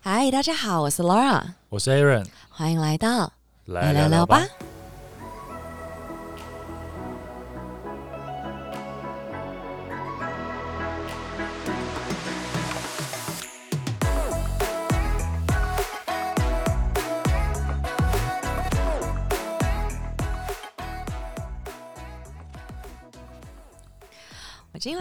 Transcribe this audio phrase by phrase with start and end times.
[0.00, 3.32] 嗨，大家好，我是 Laura，我是 Aaron，欢迎来到
[3.66, 4.46] 来聊聊吧。。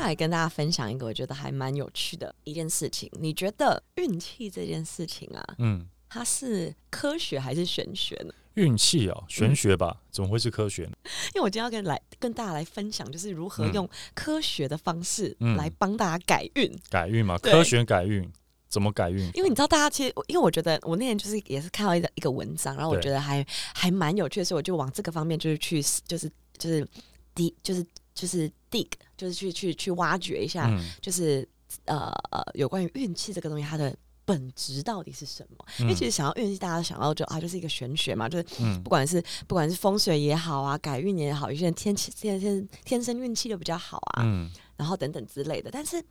[0.08, 3.10] 来跟大家分享一个我觉得还蛮有趣的一件事情。
[3.20, 8.34] 你觉得运气这件事情啊，嗯，它是科学还是玄学呢？
[8.54, 10.02] 运气哦，玄学吧？
[10.10, 10.94] 怎么会是科学呢？
[11.36, 16.72] 因为我今天要跟来跟大家来分享，就是如何嗯用科学的方式嗯来帮大家改运。
[16.90, 18.28] 改运嘛，科学改运，
[18.68, 19.30] 怎么改运？
[19.36, 23.46] 因为你知道，大家其实，因为我觉得我那天就是也是看到一个一个文章，然后我觉得还
[23.76, 26.88] 还蛮有趣的，所以我就往这个方面就是去就是就是
[27.36, 28.88] 滴就是就是 dig，
[29.18, 31.48] 就是去去去挖掘一下，嗯就是
[31.86, 33.94] 呃呃有关于运气这个东西它的。
[34.28, 35.66] 本质到底是什么？
[35.80, 45.70] 因为其实想要运气，大家想到就啊，就是一个玄学嘛，就是嗯不管是不管是风水也好啊，改运也好，有些人天气天天天生运气就比较好啊，嗯然后等等之类的。
[45.72, 46.04] 但是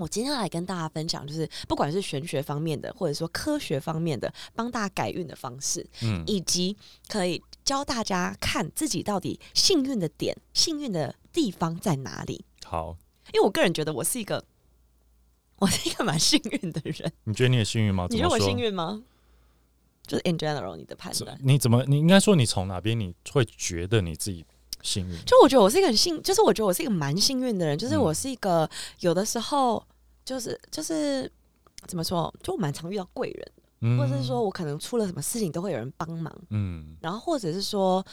[0.00, 6.76] 我今天要来跟大家分享，就是不管是玄学方面的，或者说科学方面的，帮大家改运的方式，嗯以及
[7.08, 12.44] 可以教大家看自己到底幸运的点、幸运的地方在哪里。
[12.64, 12.96] 好，
[13.34, 14.42] 因为我个人觉得我是一个，
[15.56, 17.12] 我是一个蛮幸运的人。
[17.24, 18.06] 你觉得你也幸运吗？
[18.08, 19.02] 你觉得我幸运吗？
[20.06, 21.38] 就是 in general 你的判断。
[21.42, 21.84] 你怎么？
[21.86, 24.44] 你应该说你从哪边你会觉得你自己
[24.82, 25.16] 幸运？
[25.24, 28.68] 就我觉得我是一个很幸，就是我觉得我是一个蛮幸运的人，就是嗯我是一个
[29.00, 29.82] 有的时候
[30.24, 31.30] 就是就是
[31.86, 38.04] 怎么说，就我蛮常遇到贵人，嗯或者是说我可能出了什么事情都会有人帮忙，嗯然后或者是说，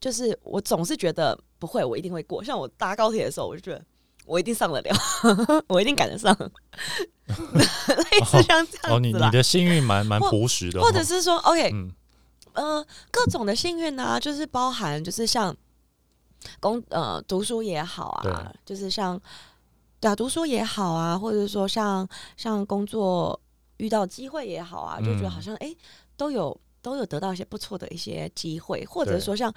[0.00, 2.42] 就是我总是觉得不会，我一定会过。
[2.42, 3.84] 像我搭高铁的时候，我就觉得
[4.26, 4.94] 我一定上得了，
[5.68, 6.36] 我一定赶得上，
[7.26, 9.26] 类似像这样子啦。
[9.26, 11.90] 你的幸运蛮蛮或朴实的哦，或者是说，OK，嗯
[12.54, 15.54] 呃，各种的幸运呢、就是包含就是像
[16.60, 19.20] 工呃读书也好啊，就是像
[20.00, 23.40] 对啊读书也好啊，或者说像像工作
[23.78, 25.30] 遇到机会也好啊，就觉得嗯。
[25.30, 25.76] 好像哎、诶
[26.16, 29.52] 都有都有得到一些不错的一些机会，或者说像。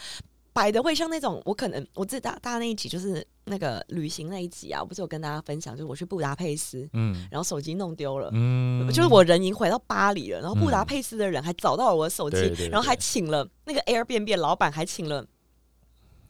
[0.53, 7.25] 摆的会像那种，我可能我自己大大家那一集就是那个旅行那一集啊，我不是有跟大家分享，就是我去布达佩斯，嗯。
[7.31, 10.85] 然后手机弄丢了，嗯，就是我人已经回到巴黎了，然后布达嗯。
[10.85, 15.25] 佩斯的人还找到了我的手机，对对然后还请了那个 Airbnb 老板还请了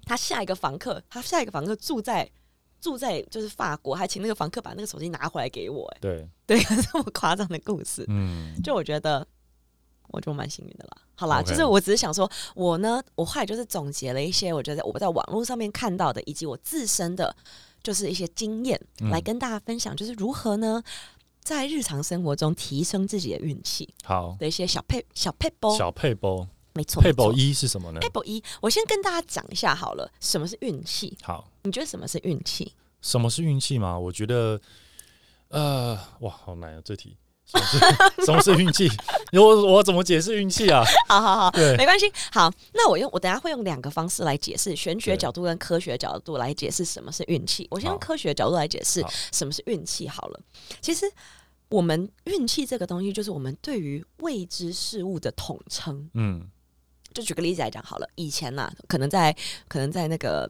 [0.06, 2.30] 他下一个房客，他下一个房客住在
[2.80, 6.60] 住在就是法国，还请那个房客把那个手机拿回来给我、哎，对，对，
[6.92, 9.28] 这么夸张的故事，嗯就我觉得。
[10.14, 10.98] 我就蛮幸运的啦。
[11.16, 17.34] 好啦就是我只是想说，我呢，我后来就是总结了一些我觉得我在网络上面看到的，以及我自身的
[17.82, 20.84] 就是一些经验，嗯来跟大家分享，就是如何呢，
[21.40, 25.78] 在日常生活中提升自己的运气好，的一些小配小配包。
[25.78, 28.00] 小配包，没错，配包没错一是什么呢？
[28.00, 31.18] 配包一，我先跟大家讲一下好了，什么是运气？
[31.22, 32.74] 好，你觉得什么是运气？
[33.02, 33.98] 什么是运气吗？
[33.98, 34.60] 我觉得，
[35.50, 37.18] 呃，哇，好难啊，这题。
[37.44, 37.80] 什么是
[38.26, 38.88] 什么是运气？
[39.34, 40.82] 我我怎么解释运气啊？
[41.10, 42.10] 好好好，对没关系。
[42.32, 47.68] 好，那我用我等下会用两个方式来解释，玄学角度跟科学角度来解释什么是运气。
[47.70, 49.04] 我先用科学角度来解释
[49.34, 50.40] 什么是运气好了。
[50.80, 51.12] 其实
[51.68, 56.10] 我们运气这个东西，就是我们对于未知事物的统称。
[56.14, 56.50] 嗯
[57.14, 59.36] 就举个例子来讲好了，以前呐、可能在
[59.68, 60.50] 可能在那个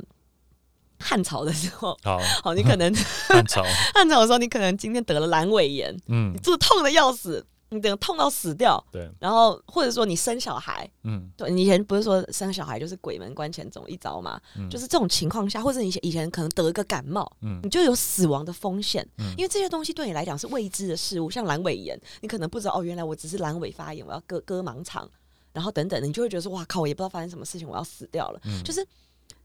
[1.00, 2.94] 汉朝的时候，好，好，你可能
[3.28, 3.64] 汉朝，
[3.94, 14.40] 汉朝的时候，你可能今天得了阑尾炎，嗯你，肚子痛的要死，你等痛到死掉，对，然后或者说你生小孩，嗯对你以前不是说生小孩就是鬼门关前走一遭嘛？
[14.56, 25.10] 嗯就是这种情况下，或者你以前以前可能得一个感冒，嗯你就有死亡的风险，嗯因为这些东西对你来讲是未知的事物，像阑尾炎，你可能不知道哦，原来我只是阑尾发炎，我要割割盲肠，
[25.54, 28.42] 然后等等，你就会觉得说哇靠，我也不知道发生什么事情，我要死掉了。
[28.46, 28.86] 嗯就是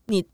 [0.06, 0.24] 你，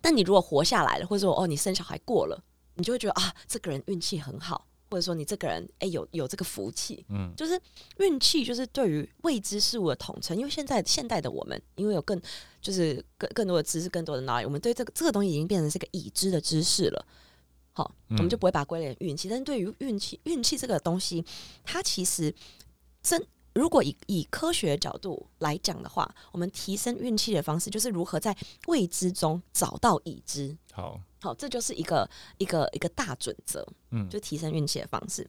[0.00, 2.42] 但你如果活下来了，或者说哦你生小孩过了，
[2.74, 7.60] 你就会觉得啊这个人运气很好，或者说你这个人哎有有这个福气，嗯就是
[7.98, 10.36] 运气，就是对于未知事物的统称。
[10.36, 12.20] 因为现在现代的我们，因为有更
[12.60, 17.06] 就是更更多的知识、更多的 knowledge，我们对这个这个东西已经变成是个已知的知识了。
[17.72, 19.28] 好，我们就不会把它归类成运气。
[19.28, 21.24] 但是对于运气，运气这个东西，
[21.64, 22.34] 它其实
[23.00, 28.36] 真如果以以科学角度来讲的话，我们提升运气的方式就是如何在
[28.68, 30.56] 未知中找到已知。
[30.72, 32.08] 好，好，这就是一个
[32.38, 33.66] 一个一个大准则。
[33.90, 35.28] 嗯就提升运气的方式。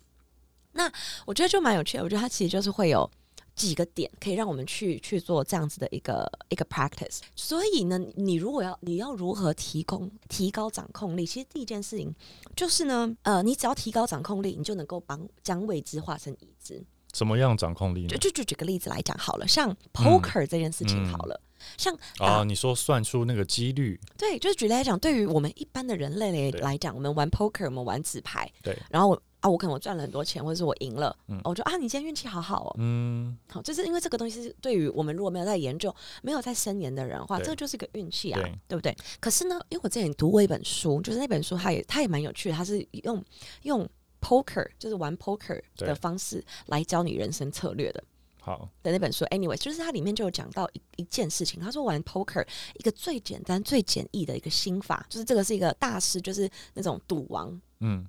[0.74, 0.92] 那
[1.26, 3.10] 我觉得就蛮有趣的，我觉得它其实就是会有
[3.56, 7.20] 几个点可以让我们去去做这样子的一个一个 practice。
[7.36, 12.14] 所以呢，你如果要你要如何提供提高掌控力，其实第一件事情
[12.56, 16.82] 就是呢，呃，你只要提高掌控力，你就能够帮将未知化成已知。
[17.12, 18.08] 怎么样掌控力呢？
[18.10, 18.18] 就？
[18.18, 21.40] 就就举个例子来讲好了，像 poker 这件事情好了，
[21.78, 31.42] 像啊，你说算出那个几率，对，就是举例来讲，对于我们一般的人类来来讲，我们玩 poker，我们玩纸牌，对，然后我啊，我可能我赚了很多钱，或者是我赢了，嗯。
[31.44, 38.52] 我就啊，你今天运气好好哦，嗯，好，就是因为这个东西是对于我们如果没有在研究、没有在深研的人的话，这就是个运气啊，对。
[38.68, 38.96] 对不对？
[39.20, 43.24] 可是呢，因为我之前读过一本书，就是那本书它也它也蛮有趣的，它是用
[43.64, 43.90] 用
[44.22, 48.04] poker 就是玩 poker 的方式来教你人生策略的。
[48.40, 57.60] 好，的那本书，anyway，就是它里面就有讲到一一件事情，他说玩 poker 一个最简单、最简易的一个心法，就是这个是一个大师，就是那种赌王。
[57.82, 58.08] 嗯。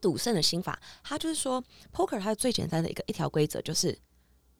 [0.00, 0.78] 赌圣的心法。
[1.02, 3.98] 他就是说，poker 它的最简单的一个一条规则就是，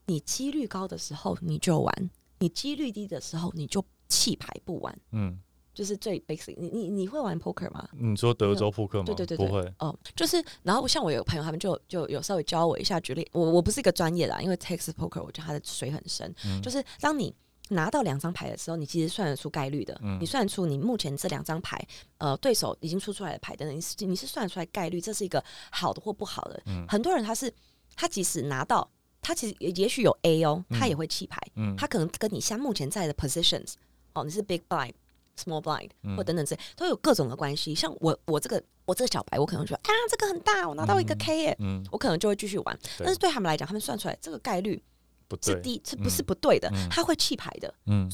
[0.06, 5.38] 你几率高的时候你就玩，你几率低的时候你就弃牌不玩，嗯，
[5.74, 6.68] 就是最 basic 你。
[6.68, 7.88] 你你会玩 poker 吗？
[7.92, 9.04] 你说德州扑克吗？
[9.04, 9.46] 对对对对。
[9.46, 16.62] 不会，哦，就是，然后像我有个朋友，他们就就有稍微教我一下举例，我我不是一个专业的啊，因为 Texas Poker 我觉得它的水很深，嗯。
[16.62, 17.34] 就是当你
[17.70, 20.18] 拿到两张牌的时候，你其实算得出概率的，嗯。
[20.20, 21.84] 你算得出你目前这两张牌，
[22.18, 26.62] 呃，对手已经出出来的牌等等，你是你是算得出来概率，这是一个好的或不好的。
[26.66, 26.86] 嗯。
[26.88, 27.52] 很多人他是
[27.96, 28.88] 他即使拿到，
[29.20, 30.88] 他其实也也许有 A 哦，他嗯。
[30.88, 33.74] 也会弃牌，嗯，他可能跟你像目前在的 positions
[34.12, 34.92] 哦，你是 big blind、
[35.36, 37.74] small blind 嗯或等等之类，都有各种的关系。
[37.74, 42.78] 像我我这个我这个小白，我可能觉得啊这个很大，我拿到一个嗯 K 耶、嗯，我可能就会继续玩。
[42.98, 44.82] 但是对他们来讲，他们算出来这个概率
[45.28, 46.68] 不低，是不是嗯不对的？
[46.74, 47.72] 嗯他会弃牌的。
[47.86, 48.08] 嗯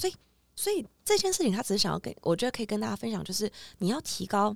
[0.57, 4.55] 所以这件事情，他只是想要跟我觉得可以跟大家分享，就是你要提高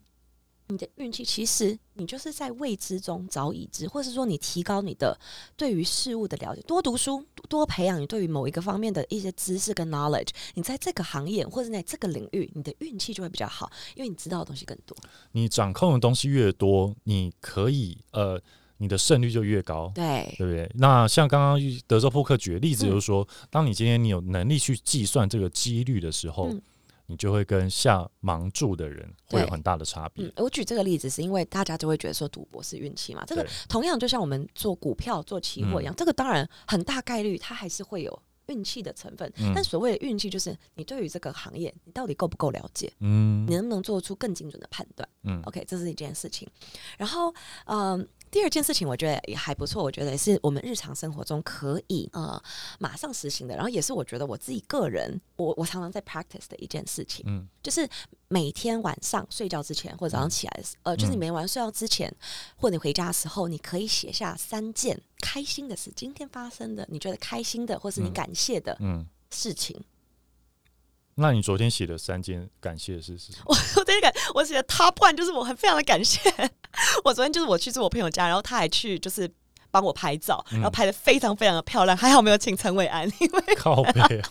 [0.69, 1.25] 你的运气。
[1.25, 5.19] 其实你就是在未知中找已知，或是说你提高你的
[5.57, 10.29] 对于事物的了解，多读书，多培养你对于某一个方面的一些知识跟 knowledge。
[10.55, 14.97] 你在这个行业或者在这个领域，你的运气就会比较好，因为你知道的东西更多。
[15.33, 18.41] 你掌控的东西越多，你可以呃，
[18.79, 19.91] 你的胜率就越高。
[19.95, 20.71] 对，对不对？
[20.75, 26.63] 那像刚刚德州扑克举的例子，嗯就是说，当你今天你有能力去计算这个几率的时候，嗯
[27.07, 39.31] 你就会跟下盲注的人会有很大的差别嗯。，我举这个例子是因为大家就会觉得说赌博是运气嘛，这个同样就像我们做股票、做期货一样，这个当然很大概率它还是会有运气的成分。
[39.39, 46.49] 嗯但所谓的运气，就是你对于这个行业，你到底够不够了解，嗯你能不能做出更精准的判断嗯？OK，这是一件事情。
[46.97, 47.35] 然后，
[47.67, 52.43] 嗯、第二件事情我觉得也还不错，我觉得也是我们日常生活中可以呃
[52.81, 57.25] 马上实行的，然后也是我觉得我自己个人，我我常常在 practice 的一件事情。
[57.29, 57.89] 嗯就是
[58.27, 62.13] 每天晚上睡觉之前或者早上起来呃，就是你每天晚上睡觉之前，
[62.57, 69.07] 或者你回家的时候，你可以写下三件开心的事，今天发生的你觉得开心的，或是你嗯感谢的嗯。
[69.31, 69.81] 事情。
[71.17, 73.45] 那你昨天写的三件感谢的事是什么？
[73.55, 76.19] 我我第一个我写的 top one 就是我很非常的感谢，
[77.05, 79.31] 我昨天就是我去住我朋友家，然后他还去就是。
[79.75, 84.31] 帮我拍照，嗯然后拍的非常非常的漂亮，还好没有请陈伟安，因为靠背啊，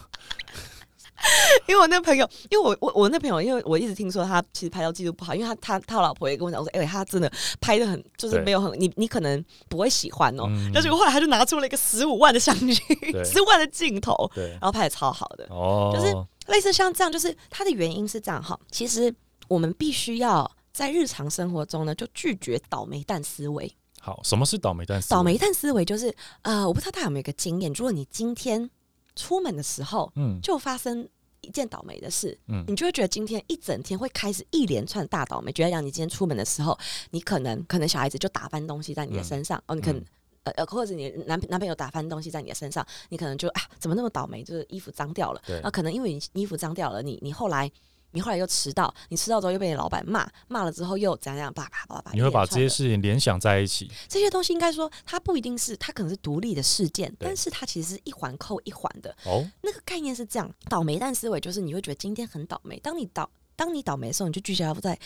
[1.68, 7.32] 因为我那朋友，因为我我我那朋友，因为我一直听说他其实拍照技术不好，因为他他他老婆也跟我讲说，哎、他真的
[7.62, 10.44] 拍的很，就是没有很你你可能不会喜欢哦。
[10.48, 12.74] 嗯但是后来他就拿出了一个十五万的相机，
[13.24, 16.14] 十五万的镜头，对然，后拍的超好的，哦，就是
[16.48, 18.60] 类似像这样，就是他的原因是这样哈。
[18.72, 19.14] 其实
[19.48, 23.72] 我们必须要在日常生活中呢，就拒绝倒霉蛋思维。
[24.02, 25.18] 好，什么是倒霉蛋思维？
[25.18, 28.70] 倒霉蛋思维就是呃，我不知道大家有没有一个经验，如果你今天
[29.16, 30.40] 出门的时候嗯。
[30.42, 31.08] 就发生
[31.42, 32.64] 一件倒霉的事，嗯。
[32.68, 36.78] 你就会觉得今天一整天会开始一连串大倒霉，觉得让你今天出门的时候，
[37.12, 40.02] 你可能可能小孩子就打翻东西在你的身上，哦，你可能。
[40.02, 40.06] 嗯。
[40.46, 44.44] 呃呃，或者你男男朋友打翻东西在你的身上，你可能就啊，怎么那么倒霉？
[44.44, 47.72] 就是衣服脏掉了，那啊，可能因为你衣服脏掉了，你你后来
[48.14, 53.92] 你后来又迟到，你迟到之后又被你老板骂，骂了之后又怎样怎样，叭叭叭叭，你会把这些事情联想在一起。
[54.08, 59.14] 这些东西应该说，它不一定是，它可能是独立的事件，但是它其实是一环扣一环的。
[59.26, 64.98] 哦，那个概念是这样，倒霉蛋思维就是你会觉得今天很倒霉，当你倒当你倒霉的时候，你就聚焦在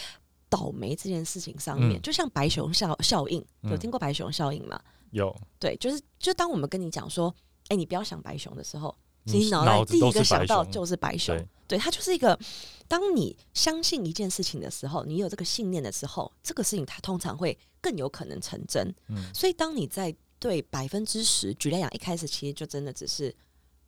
[0.50, 4.80] 倒霉这件事情上面，嗯就像白熊效效应，有嗯听过白熊效应吗？
[5.12, 7.34] 有，对，就是就当我们跟你讲说，
[7.70, 8.94] 哎、你不要想白熊的时候，
[9.28, 11.36] 其你脑袋第一个想到就是白熊。
[11.36, 12.38] 对，对，它就是一个，
[12.88, 18.94] 当你相信一件事情的时候，你有这个信念的时候，这个事情它通常会更有可能成真。
[19.10, 23.34] 嗯所以当你在对百分之十，举例来讲，一开始其实就真的只是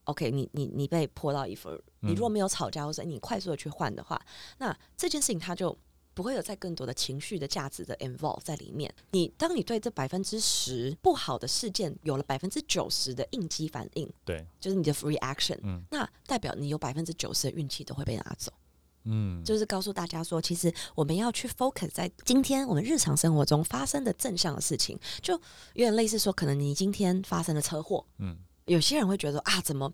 [0.05, 1.69] ，OK，你你你被泼到衣服，
[2.01, 4.19] 你如果嗯没有吵架，或者你快速的去换的话，
[4.58, 5.77] 那这件事情它就
[6.20, 8.94] 不会有再更多的情绪的价值的 involve 在里面。
[9.12, 18.52] 你当你对这百分之十不好的事件有了百分之九十的应激反应，对，就是你的 reaction，嗯那代表你有百分之九十的运气都会被拿走。
[19.06, 29.90] 嗯，就是告诉大家说，其实我们要去 focus 在今天我们日常生活中发生的正向的事情，就有点类似说，可能你今天发生了车祸，嗯，有些人会觉得啊，怎么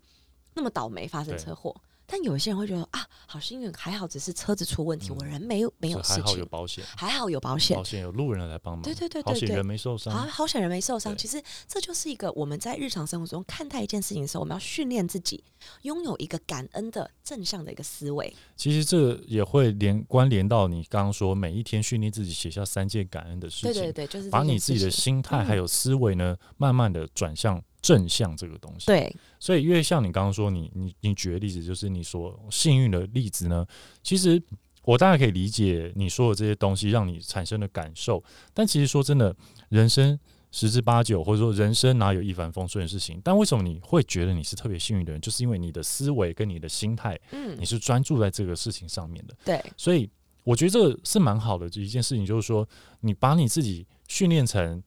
[0.54, 1.72] 那么倒霉发生车祸？
[2.06, 7.84] 但有些人会觉得啊，好幸运，还好只是车子出问题，嗯我人没有没有事情还好有情，保险，还好有保险保。
[7.84, 11.16] 险有路人来帮忙，对对对对对人没受伤，好，好险人没受伤。
[11.16, 15.42] 其实这就是一个我们在日常生活中看待一件事情的时候，我们要训练自己
[15.82, 18.34] 拥有一个感恩的正向的一个思维。
[18.56, 33.64] 其实这也会连关联到你刚刚说每一天训练自己写下三件感恩的事情，对对对，就是把你自己的心态嗯还有思维呢，慢慢的转向正向这个东西。，对所以因为像你刚刚说，你你你举的例子就是你所幸运的例子呢，
[34.02, 34.42] 其实
[34.82, 39.34] 我大概可以理解你说的这些东西让你产生的感受，但其实说真的，
[39.68, 40.18] 人生。
[40.52, 43.20] 十之八九，或者说人生哪有一帆风顺的事情？
[43.22, 45.20] 但为什么你会觉得你是特别幸运的人？
[45.20, 49.36] 就是因为你的思维跟你的心态，嗯你是专注在这个事情上面的。
[49.44, 50.08] 对所以
[50.44, 52.66] 我觉得这个是蛮好的一件事情，就是说
[53.00, 54.82] 你把你自己训练成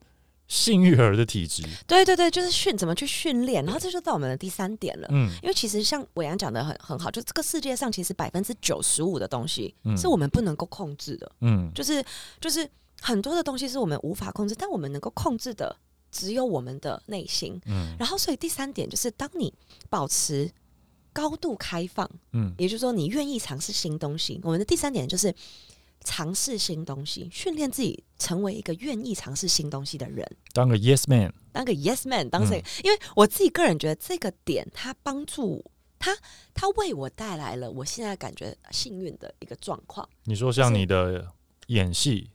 [0.49, 5.07] 幸运儿的体质，对对对，就是训怎么去训练，然后这就到我们的第三点了。
[5.11, 9.95] 嗯，因为其实像伟阳讲的很很好，就这个世界上其实百分之九十五的东西嗯。
[9.95, 12.03] 是我们不能够控制的，嗯，就是
[12.41, 12.67] 就是
[12.99, 15.75] 很多的东西是我们无法控制，但我们能够控制的
[16.11, 17.61] 只有我们的内心。
[17.67, 17.95] 嗯。
[17.99, 19.53] 然后，所以第三点就是，当你
[19.87, 20.49] 保持
[21.13, 22.55] 高度开放，嗯。
[22.57, 24.41] 也就是说，你愿意尝试新东西。
[24.43, 25.31] 我们的第三点就是
[26.03, 30.25] 尝试新东西，训练自己成为一个愿意尝试新东西的人。
[30.53, 32.63] 当个 yes man，当个 yes man，当这个，嗯。
[32.83, 35.63] 因为我自己个人觉得这个点，它帮助
[35.99, 36.17] 他，
[36.53, 41.27] 他为我带来了我现在感觉幸运的一个状况，你说像你的
[41.67, 42.29] 演戏，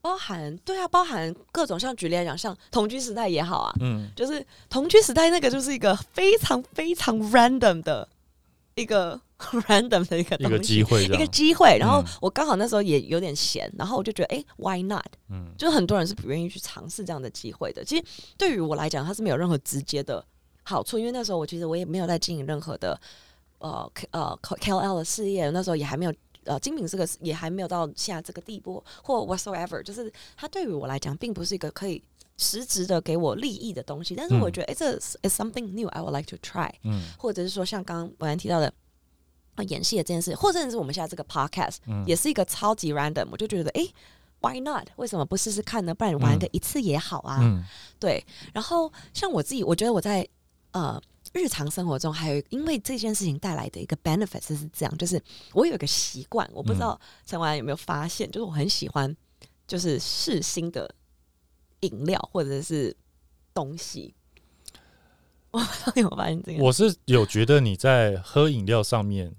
[0.00, 4.08] 包含对啊，包含各种像举例来讲，像同居时代也好啊，嗯。
[4.14, 8.08] 就是同居时代那个就是一个非常非常 random 的
[8.76, 15.06] 一个 random 的一个一个机会，一个机会，然后嗯我刚好那时候也有点闲，然后我就觉得，哎、w h y not？
[15.30, 17.82] 嗯就是很多人是不愿意去尝试这样的机会的。
[17.84, 18.04] 其实
[18.36, 20.24] 对于我来讲，它是没有任何直接的
[20.62, 23.00] 好处，因为那时候我其实我也没有在经营任何的
[23.58, 26.12] 呃 K 呃 KOL 的事业，那时候也还没有。
[26.44, 32.00] 呃，精品这个也还没有到现在这个地步，或 whatsoever，就是它对于我来讲，并不是一个可以
[32.36, 34.14] 实质的给我利益的东西。
[34.14, 36.70] 但是我嗯觉得，哎、这 is something new I would like to try。
[36.82, 38.72] 嗯或者是说像刚刚我刚提到的。
[39.56, 43.88] 啊，演戏的这件事，或者是我们现在这个 podcast，、嗯也是一个超级 random，我就觉得，哎、
[44.40, 44.86] w h y not？
[44.96, 45.94] 为什么不试试看呢？
[45.94, 47.38] 不然玩个一次也好啊。
[47.40, 47.64] 嗯
[47.98, 50.28] 对，然后像我自己，我觉得我在
[50.72, 51.00] 呃
[51.32, 55.18] 日常生活中，还有因为这件事情带来的一个 benefit 是这样，就是
[55.54, 59.16] 我有一个习惯，我不知道陈婉有没有发现，就是我很喜欢
[59.66, 60.94] 就是试新的
[61.86, 62.96] 饮料或者是
[63.54, 64.14] 东西。
[65.52, 65.60] 我
[65.94, 66.62] 有发现这个？
[66.62, 69.34] 我是有觉得你在喝饮料上面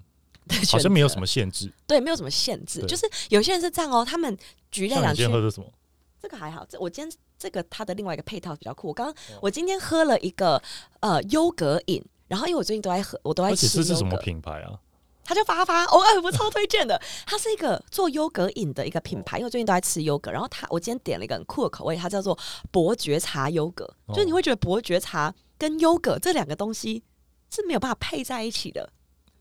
[0.71, 4.35] 好像没有什么么限制，对，没有什么限制，就是有些人是这样哦，他们
[4.71, 5.71] 举例来像你讲今天喝的什么？
[6.19, 8.87] 这个还好，这我今天这个它的另外一个配套比较酷。
[8.87, 10.59] 我刚刚哦我今天喝了一个
[11.01, 14.79] 呃优格饮，然后因为我最近都在喝，我都在吃是什么，品牌啊？
[15.27, 16.99] 它叫发发，哦，哎，我超推荐的。
[17.25, 20.31] 它是一个做优格饮的一个品牌，因为我最近都在吃优格。
[20.31, 22.37] 然后它，我今天点了一个很酷的口味，它叫做
[22.71, 27.03] 伯爵茶优格，哦就是你会觉得伯爵茶跟优格这两个东西
[27.49, 28.89] 是没有办法配在一起的。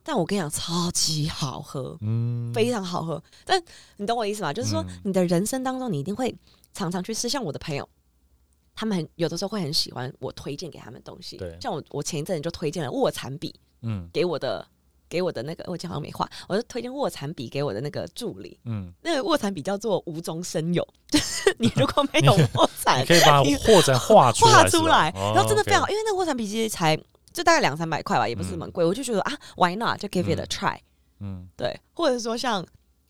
[0.02, 1.97] 但我跟你讲，超级好喝。
[2.00, 3.23] 嗯，非常好喝。
[3.45, 3.62] 但
[3.97, 4.52] 你懂我意思吗？
[4.52, 6.35] 就是说嗯，你的人生当中，你一定会
[6.75, 7.28] 常常去吃。
[7.28, 7.88] 像我的朋友，
[8.75, 11.37] 他们很有的时候会很喜欢我推荐给他们东西。
[11.37, 14.66] 对像我，我前一阵子就推荐了卧蚕笔嗯给我的。
[15.09, 18.59] 给我的那个，我讲好像没画，我就推荐卧蚕笔给我的那个助理。
[18.65, 26.97] 嗯，那个卧蚕笔叫做无中生有，就 是你如果没有卧蚕 你，可以把你货展画出来画，出来，哦然后真的非常好因为那个卧蚕笔其实才
[27.33, 30.01] 就大概两三百块吧，也不是很贵，我就觉得啊，Why not？
[30.01, 30.79] 就 give it a 嗯 try。
[31.21, 32.63] 嗯，对，或者说像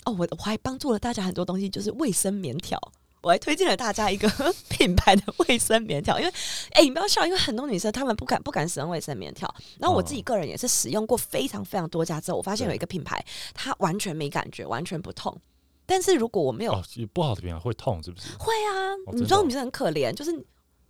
[0.05, 2.81] 哦，我我还帮助了大家很多东西，就是卫生棉条。
[3.27, 4.31] 我还推荐了大家一个
[4.71, 6.33] 品牌的卫生棉条，因为
[6.71, 13.21] 哎、你不要笑，因为很多女生她们不敢不敢使用卫生棉条，然后我自己个人也是使用过非常非常多家之后，我发现有一个品牌
[13.53, 15.37] 它完全没感觉，完全不痛。
[15.85, 18.29] 但是如果我没有哦，不好的品牌会痛是不是？
[18.39, 20.33] 会啊，你知道女生很可怜，就是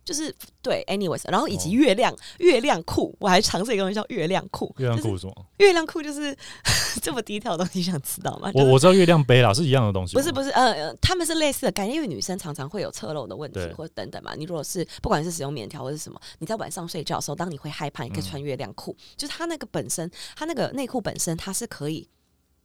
[0.07, 5.45] 就是对，anyways，然后以及哦月亮、月亮裤，我还尝试一个东西叫月亮裤，月亮裤是什么？
[5.57, 6.33] 月亮裤就是
[7.03, 8.49] 这么低调的东西，想知道吗？
[8.53, 10.15] 就是我我知道月亮杯啦，是一样的东西。
[10.15, 14.33] 不是不是，呃，呃他们是类似的概念，因为女生常常会有侧漏的问题或者等等嘛。
[14.33, 22.07] 你如果是不管是使用棉条或是什么，你在晚上睡觉的时候，当你会害怕，你可以穿月亮裤，就是它那个本身，它那个内裤本身它是可以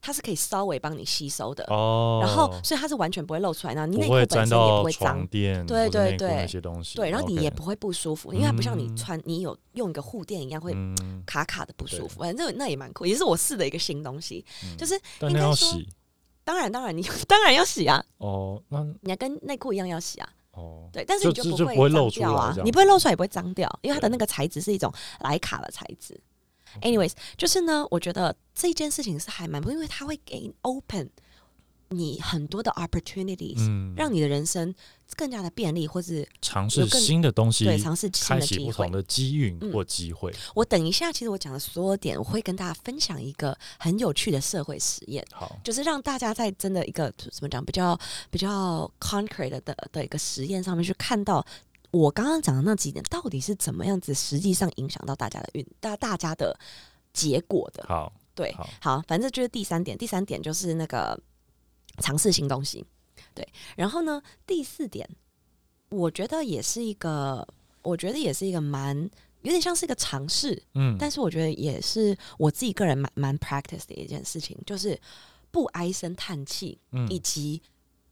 [0.02, 1.64] 它是可以稍微帮你吸收的。
[1.68, 5.26] 哦，然后，所以它是完全不会露出来，然后你内裤本身也不会脏。
[5.28, 6.28] 对对对。
[6.35, 8.97] 那些东西，对，然后你也不会不舒服，因为它不像你嗯。
[8.97, 12.18] 穿你有用一个护垫一样会嗯，卡卡的不舒服。
[12.21, 14.44] 反正那也蛮酷，也是我试的一个新东西。
[14.64, 14.76] 嗯。
[14.76, 15.88] 就是应该说洗。
[16.44, 20.28] 当然，当然你 当然要洗啊，哦，那你要跟内裤一样要洗啊。
[20.54, 22.56] 哦，对，但是你就不就就不会脏露出来掉啊。
[22.64, 26.21] 你不会露出来，也不会脏掉，因为它的那个材质是一种莱卡的材质。
[26.81, 31.11] Anyways，就是呢，我觉得这件事情是还蛮不，因为它会给 open
[31.91, 34.75] 你很多的 opportunities，、嗯，让你的人生
[35.14, 38.93] 更加的便利，或是尝试新的东西，对尝试新开的机会启不同。
[38.93, 40.35] 的机遇嗯或机会。
[40.55, 45.23] 我等一下，其实我讲的所有点，我会跟大家分享一个很有趣的社会实验。
[45.33, 47.99] 好，就是让大家在真的一个怎么讲比较
[48.31, 51.45] 比较 concrete 的的的一个实验上面去看到
[51.93, 56.59] 我刚刚讲的那几点到底是怎么样子，实际上影响到大家的运大大家的
[57.13, 57.85] 结果的。
[57.87, 61.17] 好，对，好，好，反正就是第三点，第三点就是那个
[61.99, 62.85] 尝试新东西。
[63.35, 63.47] 对，
[63.77, 65.09] 然后呢，第四点，
[65.91, 67.47] 我觉得也是一个，
[67.83, 68.99] 我觉得也是一个蛮
[69.43, 74.99] 有点像是一个尝试，嗯，但是我觉得也是我自己个人蛮蛮 practice 的一件事情，就是
[75.51, 77.63] 不唉声叹气，嗯以嗯及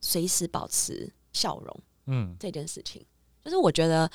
[0.02, 3.02] 随时保持笑容嗯，这件事情。
[3.44, 4.10] 就是我觉得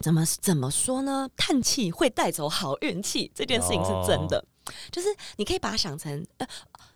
[0.00, 1.28] 怎么怎么说呢？
[1.36, 4.44] 叹气会带走好运气，这件事情是真的。
[4.90, 6.46] 就是你可以把它想成，呃，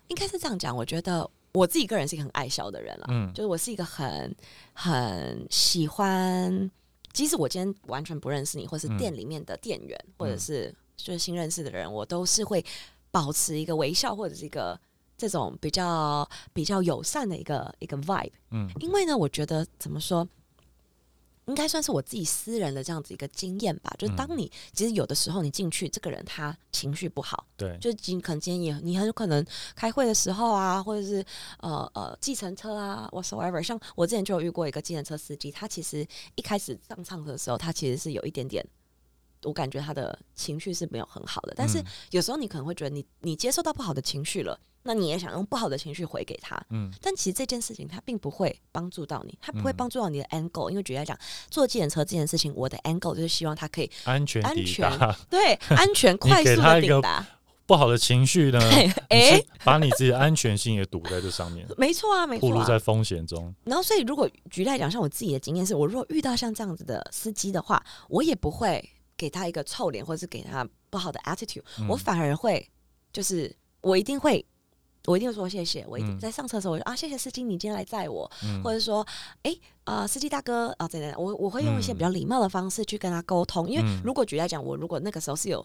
[0.08, 0.74] 应该是这样讲。
[0.74, 4.34] 我觉得我自己个人是一个很爱笑的人了，嗯就是我是一个很
[4.72, 6.70] 很喜欢，
[7.12, 12.64] 即使我今天完全不认识你，或是嗯店里面的店员，或者是就是新认识的人，我都是会
[13.10, 14.78] 保持一个微笑或者是一个
[15.18, 18.30] 这种比较比较友善的一个一个 vibe。
[18.52, 20.26] 嗯因为呢，我觉得怎么说，
[21.46, 23.94] 应该算是我自己私人的这样子一个经验吧。
[23.98, 31.24] 就是当你、其实有的时候你进去，这个人他情绪不好，对，就今可能今天也你很有可能开会的时候啊，或者是
[31.60, 33.62] 呃呃计程车啊，whatsoever。
[33.62, 38.66] 像我之前就有遇过一个计程车司机，他其实一开始上场的时候，他其实是有一点点。
[39.42, 51.16] 我感觉他的情绪是没有很好的，但是嗯有时候你可能会觉得你你接受到不好的情绪了，那你也想用不好的情绪回给他，嗯但其实这件事情它并不会帮助到你，它不会嗯帮助到你的 goal，、因为举例来讲，
[51.50, 57.26] 坐计程车这件事情，我的 goal 就是希望他可以安全抵安全达对安全 快给速他一个的抵达。
[57.66, 62.52] 不好的情绪呢，对，你哎、把你自己的安全性也堵在这上面，没错啊，没错啊。
[62.54, 63.52] 暴露在风险中。
[63.64, 72.68] 然后，所以如果举例来讲，像我自己的经验是，我如果遇到像这样子的司机的话，我也不会给他一个臭脸，或者是给他不好的 attitude，、嗯我反而会
[73.12, 74.44] 就是我一定会。
[75.08, 79.06] 我一定会说谢谢，我一定嗯在上车的时候，我就啊谢谢司机，你今天来载我，嗯或者说，
[79.44, 81.14] 哎、啊，司机大哥啊，怎样？
[81.16, 85.64] 我我会用一些嗯比较礼貌的方式去跟他沟通，因为嗯如果举例来讲，我如果那个时候是有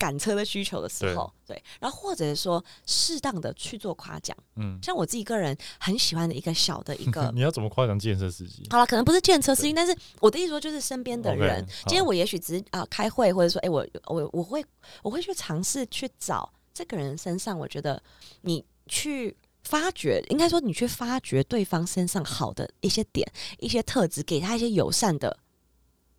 [0.00, 7.30] 赶车的需求的时候，对，然后或者说适当的去做夸奖，嗯，像我自己个人很喜欢的一个小的一个。
[7.36, 8.66] 你要怎么夸奖建设司机？
[8.70, 11.62] 好了，可能不是建设司机，但是我的意思说就是身边的人。
[11.66, 14.64] 好今天我也许只是啊、开会，或者说哎、我我我会
[15.02, 18.02] 我会去尝试去找这个人身上，我觉得
[18.40, 25.36] 你去发掘，应该说你去发掘对方身上好的一些点、一些特质，给他一些友善的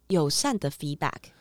[0.09, 1.31] 友善的 feedback。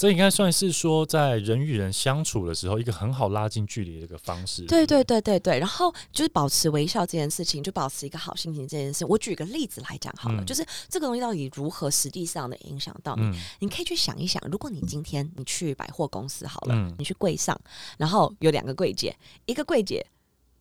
[0.00, 4.62] 这应该算是说，在人与人相处的时候，一个很好拉近距离的一个方式。
[4.62, 9.04] 对对对对对，然后就是保持微笑这件事情，就保持一个好心情这件事。
[9.04, 13.24] 我举个例子来讲好了，嗯就是这个东西到底如何实际上的影响到你。
[13.24, 17.60] 嗯你可以去想一想，如果你今天你去百货公司好了，嗯你去柜上，
[17.98, 20.06] 然后有两个柜姐，一个柜姐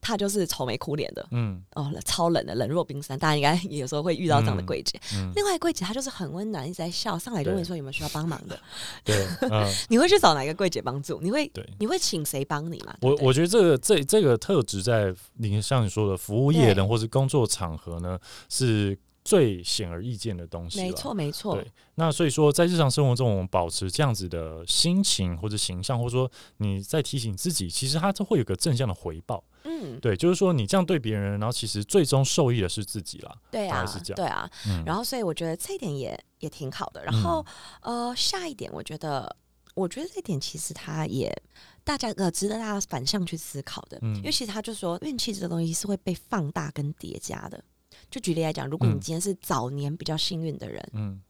[0.02, 5.00] 她就是愁眉苦脸的，嗯哦，超冷的，冷若冰山，大家应该有时候会遇到这样的柜姐。
[5.16, 8.60] 嗯，另外柜姐她就是很温暖，一直在笑，上来就问说有没有需要帮忙的。
[9.04, 11.20] 对，嗯， 你会去找哪个柜姐帮助？
[11.22, 11.68] 你会对。
[11.80, 12.96] 你会请谁帮你嘛？
[13.00, 20.80] 对不对我我觉得这个这这个特质在你像你说的服务业对人或是工作场合呢，是最显而易见的东西。
[20.82, 20.92] 没。
[20.92, 29.42] 错没错对，那所以说，在日常生活中，我们保持这样子的心情或者形象，或者说你在提醒自己，其实它都会有个正向的回报。
[29.64, 33.36] 嗯，对，就是说你这样对别人，然后其实最终受益的是自己啦。
[33.52, 34.50] 对啊是这样对啊。
[34.68, 37.04] 嗯，然后所以我觉得这一点也也挺好的。
[37.04, 37.46] 然后、
[37.82, 39.36] 呃，下一点我觉得。
[39.76, 41.34] 我觉得这一点其实它也
[41.86, 47.64] 大家呃值得大家反向去思考的，嗯因为其实他就说运气这个东西是会被放大跟叠加的。
[48.12, 51.22] 就举例来讲，如果你嗯今天是早年比较幸运的人，嗯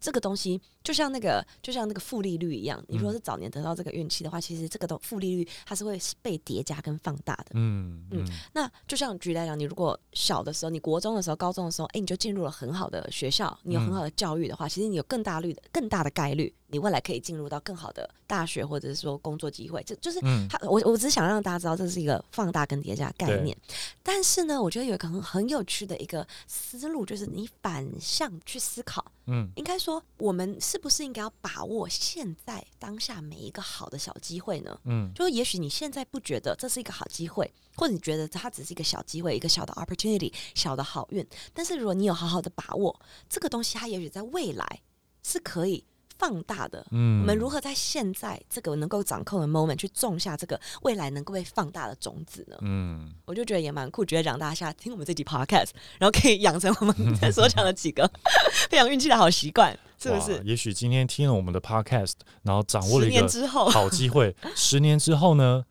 [0.00, 3.14] 这个东西就像那个就像那个负利率一样，你如果嗯。
[3.14, 7.46] 是早年得到这个运气的话，其实这个东负利率它是会被叠加跟放大的。
[7.54, 8.32] 嗯嗯嗯。
[8.52, 23.56] 那就像举例来讲，你如果小的时候，你国中的时候、高中的时候，哎、你就进入了很好的学校，你有很好的教育的话，其实你有更大率的、更大的概率，你未来可以进入到更好的大学，或者是说工作机会，这就是嗯他，我我只想让大家知道这是一个放大跟叠加概念。
[24.02, 34.78] 但是呢，我觉得有一个很很有趣的一个思路，就是你反向去思考，嗯应该说我们是不是应该要把握现在当下每一个好的小机会呢？
[34.84, 41.26] 嗯就是也许你现在不觉得这是一个好机会，或者你觉得它只是一个小机会，一个小的 opportunity，小的好运。
[41.54, 44.80] 但是如果你有好好的把握这个东西，它也许在未来
[45.22, 45.84] 是可以
[46.18, 46.84] 放大的。
[46.90, 52.56] 嗯，我们如何在现在这个能够掌控的 moment 去种下这个未来能够被放大的种子呢？
[52.62, 56.94] 嗯我就觉得也蛮酷，觉得长大下听我们这集 podcast，然后可以养成我们
[57.32, 58.10] 所讲的几个
[58.70, 60.40] 培养运气的好习惯，是不是？
[60.44, 65.64] 也许今天听了我们的 podcast，然后掌握了十一个年之后，好机会，十年之后呢，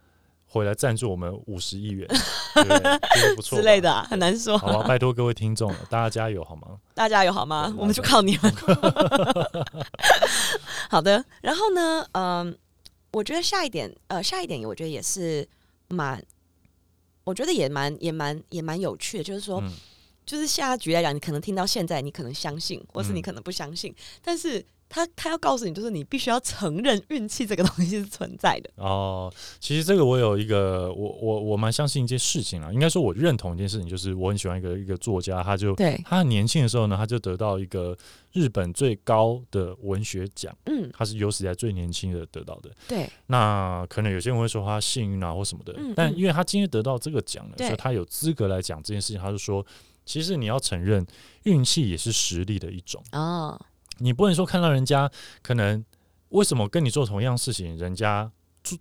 [0.58, 2.08] 回来赞助我们五十亿元，
[2.56, 4.58] 对不错之类的、啊，很难说。
[4.58, 6.78] 好吧，拜托各位听众了，大家加油好吗？
[6.94, 7.74] 大家加油好吗？
[7.78, 8.54] 我们就靠你们。
[10.90, 12.58] 好的，然后呢，嗯、
[13.12, 15.48] 我觉得下一点，呃，下一点，我觉得也是
[15.88, 16.24] 蛮，
[17.24, 19.72] 我觉得也蛮、也蛮、也蛮有趣的，就是说，嗯
[20.26, 28.70] 就是现在举例来讲，你可能听到现在，你可能相信，或是你嗯可能不相信，但是他他要告诉你，就是你必须要承认运气这个东西是存在的。
[28.76, 37.98] 哦，其实这个我有一个，我我我蛮相信一件事情啊，应该说我认同一件事情，就是我很喜欢一个一个作家，他就对，他很年轻的时候呢，他就得到一个
[38.34, 42.70] 日本最高的文学奖，嗯，他是有史以来最年轻的得到的。
[42.88, 49.22] 对，那可能有些人会说他幸运啊或什么的，嗯嗯但因为他今天得到这个奖了，所以他有资格来讲这件事情。
[49.22, 49.66] 他就说，
[50.06, 51.06] 其实你要承认
[51.44, 53.60] 运气也是实力的一种，哦，
[54.00, 55.10] 你不能说看到人家
[55.42, 55.84] 可能
[56.30, 58.32] 为什么跟你做同样事情，人家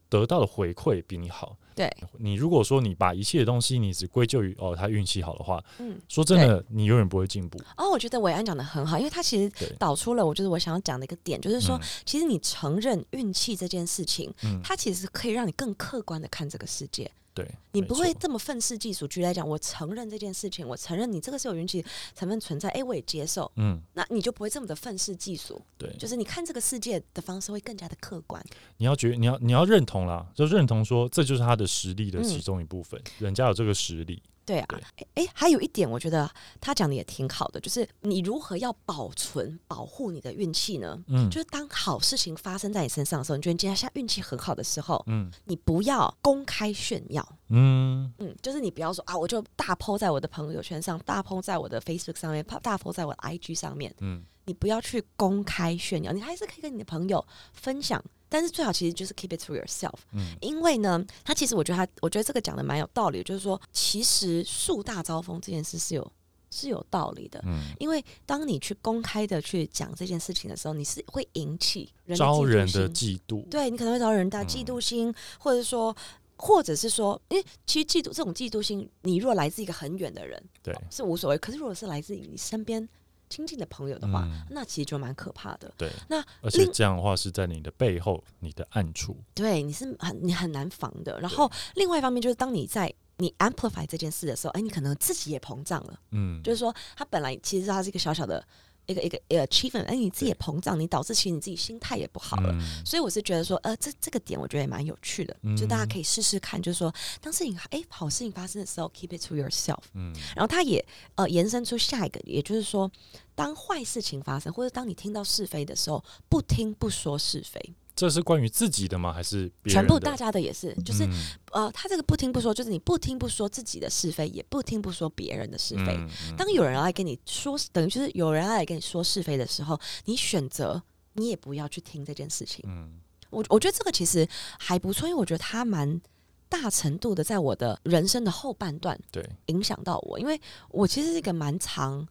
[0.08, 1.56] 得到的回馈比你好。
[1.76, 7.58] 对，你如果说你把一切的东西你只归咎于哦他运气好的话，嗯，说真的，你永远不会进步。
[7.76, 19.06] 哦，我觉得伟安讲的很好，因为他其实导出了我就是我想要讲的一个点，就是说，嗯其实你承认运气这件事情，嗯，它其实可以让你更客观的看这个世界，对，你不会这么愤世嫉俗。
[19.06, 28.42] 举例来讲，我承认这件事情，我承认你这个是有运气成分存在，哎，我也接受，嗯，那你就不会这么的愤世嫉俗，对，就是你看这个世界的方式会更加的客观。
[28.78, 34.22] 你要觉你要你要认同啦，就认同说这就是他的实力的嗯其中一部分，人家有这个实力。
[34.46, 34.80] 对啊，
[35.14, 36.30] 哎，还有一点，我觉得
[36.60, 41.02] 他讲的也挺好的，就是你如何要保存、保护你的运气呢？
[41.08, 47.28] 嗯就是当好事情发生在你身上的时候，你觉得今天下运气很好的时候，嗯你不要公开炫耀。
[47.48, 59.98] 嗯嗯，就是你不要说啊，我就大 po 在我的朋友圈上，大 po 在我的 Facebook 上面，大 po 在我的 IG 上面，嗯你不要去公开炫耀，你还是可以跟你的朋友分享，但是最好其实就是 keep it to yourself。
[60.12, 66.12] 嗯因为呢，他其实我觉得他，我觉得这个讲的蛮有道理的，就是说，其实树大招风这件事是有
[66.50, 67.40] 是有道理的。
[67.46, 73.46] 嗯，因为当你去公开的去讲这件事情的时候，你是会引起人招人的嫉妒。
[73.48, 75.94] 对你可能会招人的嫉妒心，或者说，
[76.36, 81.38] 或者是说，因为其实嫉妒这种嫉妒心，你若来自一个很远的人，对是无所谓。
[81.38, 82.88] 可是如果是来自于你身边
[83.28, 85.72] 亲近的朋友的话，嗯那其实就蛮可怕的。
[85.76, 89.16] 对，那而且这样的话是在你的背后，你的暗处。
[89.34, 91.20] 对，你是很你很难防的。
[91.20, 95.98] 然后另外一方面就是，当你在你 amplify 这件事的时候，哎，你可能自己也膨胀了。
[96.10, 98.46] 嗯，就是说，他本来其实他是一个小小的
[98.86, 102.50] 一个一个呃 achievement，哎，你自己也膨胀，你导致其实你自己心态也不好了。
[102.52, 102.84] 嗯。
[102.84, 109.82] 所以我是觉得说，呃，这这个点我觉得也蛮有趣的，就大家嗯可以试试看，就是说，当事情哎好事情发生的时候，keep it to yourself。
[109.94, 110.12] 嗯。
[110.34, 110.84] 然后它也
[111.16, 112.90] 呃延伸出下一个，也就是说，
[113.34, 119.12] 当坏事情发生，或者当你听到是非的时候，不听不说是非，这是关于自己的吗？
[119.12, 121.12] 还是人全部大家的也是，就是、嗯
[121.52, 125.98] 呃，他这个不听不说，就是你不听不说自己的是非，也不听不说别人的是非。
[126.36, 130.82] 当有人来跟你说，等于就是有人要来跟你说是非的时候，你选择
[131.14, 132.62] 你也不要去听这件事情。
[132.68, 134.26] 嗯我我觉得这个其实
[134.58, 136.00] 还不错，因为我觉得他蛮
[136.48, 142.06] 大程度的在我的人生的后半段对，影响到我，因为我其实是一个蛮常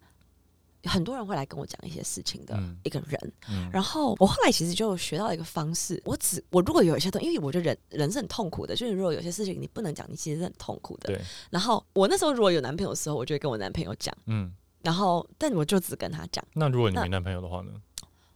[0.86, 3.34] 很多人会来跟我讲一些事情的嗯一个人。
[3.50, 11.08] 嗯然后我后来其实就学到一个方式，我只我如果有一些东西，因为我觉得人人是很痛苦的，就是如果有些事情你不能讲，你其实是很痛苦的。
[11.08, 16.44] 对，然后我那时候如果有男朋友的时候，我就会跟我男朋友讲，嗯，然后但我就只跟他讲。
[16.54, 17.72] 那如果你没男朋友的话呢？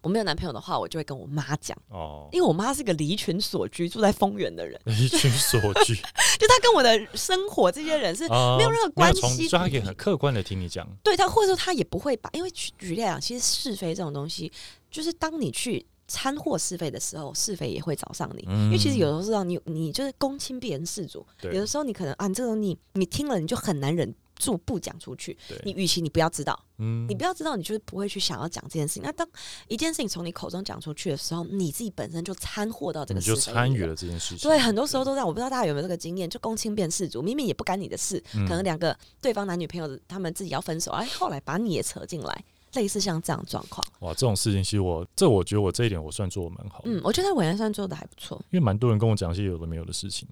[0.02, 5.96] 我没有男朋友的话，我就会跟我妈讲，哦，因为我妈是个离群所居、住在丰原的人，离群所居。
[6.40, 10.88] 就她跟我的生活这些人是啊，没有任何关系所以他可以很客观的听你讲。
[11.04, 14.52] 对她，或者说她也不会把，因为举举例来讲，其实是非这种东西，
[14.90, 18.46] 就是当你去掺和是非的时候，是非也会找上你。
[18.48, 18.66] 嗯。
[18.66, 21.54] 因为其实有的时候是让你，你就是公亲必人事主，对。
[21.54, 25.38] 有的时候你可能啊，你这种你你听了你就很难忍住不讲出去。
[25.48, 29.04] 对，你与其你不要知道，嗯你不要知道，你就是不会去想要讲这件事情。
[29.04, 29.28] 那当
[29.68, 33.36] 一件事情从你口中讲出去的时候，你自己本身就掺和到这个你就。
[33.36, 34.50] 参与了这件事情。
[34.50, 35.28] 对，很多时候都这样。
[35.28, 43.86] 我不知道大家有没有这个经验，就公亲变事主，明明也不干你的事，嗯可能两个对方男女朋友他们自己要分手，哎，后来把你也扯进来，类似像这样的状况。
[44.00, 50.28] 哇，这种事情其实我这我觉得我这一点我算做的蛮好的，嗯，我觉得韦安算做的还不错，因为蛮多人跟我讲一些有的没有的事情，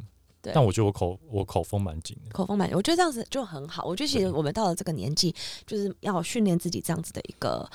[0.47, 2.31] 对但我觉得我口我口风蛮紧的。
[2.31, 3.83] 口风蛮，我觉得这样子就很好。
[3.85, 7.69] 我觉得其实我们到了这个年纪，就是要训练自己这样子的一个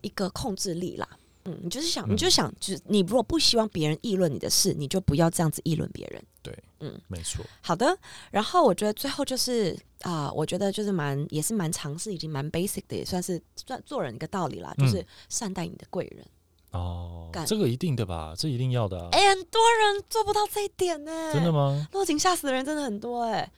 [0.00, 1.08] 一个控制力啦。
[1.46, 6.24] 嗯，你就是想，嗯你就想，就是你如果不希望别人议论你的事，你就不要这样子议论别人。
[6.42, 7.94] 对，嗯没错，好的，
[8.30, 16.26] 然后我觉得最后就是啊、我觉得就是蛮也是蛮尝试，已经蛮 basic 的，也算是算做人一个道理啦，就是嗯善待你的贵人。
[16.74, 21.50] 哦干，这个一定的吧，这一定要的啊，哎、很多人做不到这一点呢、真的？
[21.52, 21.88] 吗？
[21.92, 23.50] 落井下石的人真的很多哎、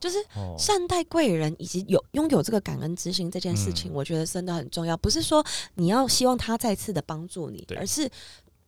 [0.00, 4.96] 就是哦，善待贵人以及有拥有这个感恩之心这件事情，嗯我觉得真的很重要。
[4.96, 8.10] 不是说你要希望他再次的帮助你，而是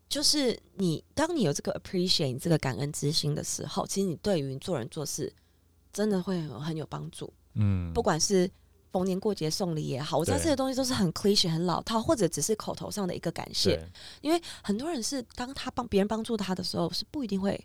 [0.09, 5.33] 就是你当你有这个 appreciate 这个感恩之心的时候，其实你对于做人做事
[5.93, 7.33] 真的会有很有帮助。
[7.55, 8.51] 嗯，不管是
[8.95, 13.85] 逢年过节送礼也好，我知道这些东西都是很 cliche 很老套，或者只是口头上的一个感谢。
[14.21, 17.61] 因为很多人是当他帮别人帮助他的时候，是不一定会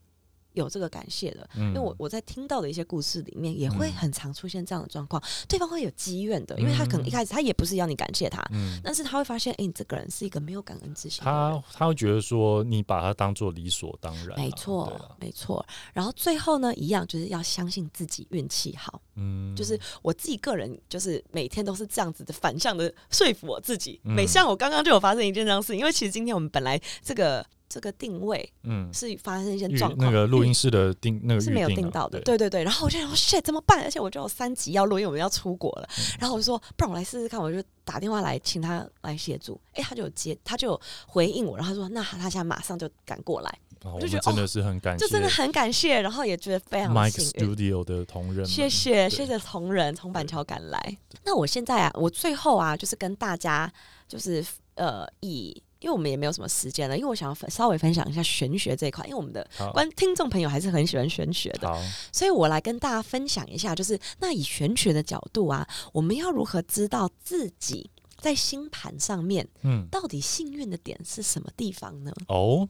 [0.59, 1.49] 有这个感谢的。
[1.55, 11.23] 因因为我我在听到的一些故事里面，也会嗯很常出现这样的状况，对方会有积怨的，因为他可能一开始他也不是要你感谢他，嗯，但是他会发现，哎、你这个人是一个没有感恩之心。
[11.23, 15.65] 他他会觉得说你把他当做理所当然啊，没错啊，没错。
[15.93, 19.01] 然后最后呢，一样就是要相信自己运气好。
[19.15, 23.99] 嗯，就是我自己个人，就是每天都是这样子的反向的说服我自己。
[24.03, 32.63] 嗯每像我刚刚就有发生一件这样的事，因为其实今天我们本来这个这个定位嗯，是发生一些预状况，那个录音室的定那个是没有定到的，对，对对对。
[32.63, 33.83] 然后我就想说，shit 怎么办？
[33.83, 35.87] 而且我就有三集要录，因为我们要出国了。
[35.97, 39.59] 嗯然后我就说，不然我来试试看，我就打电话来请他来协助。
[39.73, 47.11] 哎，他就有接，他就有回应我，然后他说，那他现在马上就赶过来，哦我就觉得真的是很感谢，就真的很感谢，然后也觉得非常 Mike。
[47.11, 50.97] Studio 的同仁们，谢谢对谢谢同仁从板桥赶来。
[51.23, 53.71] 那我现在啊，我最后啊，就是跟大家
[54.07, 54.43] 就是
[54.75, 55.61] 呃以。
[55.79, 59.71] 因为我们也没有什么时间了，因为我想要分稍微分享一下玄学这一块，因为我们的好。
[59.71, 72.11] 观听众朋友还是很喜欢玄学的，所以我来跟大家分享一下，就是那以玄学的角度啊，我们要如何知道自己在星盘上面嗯，到底幸运的点是什么地方呢？
[72.27, 72.67] 哦，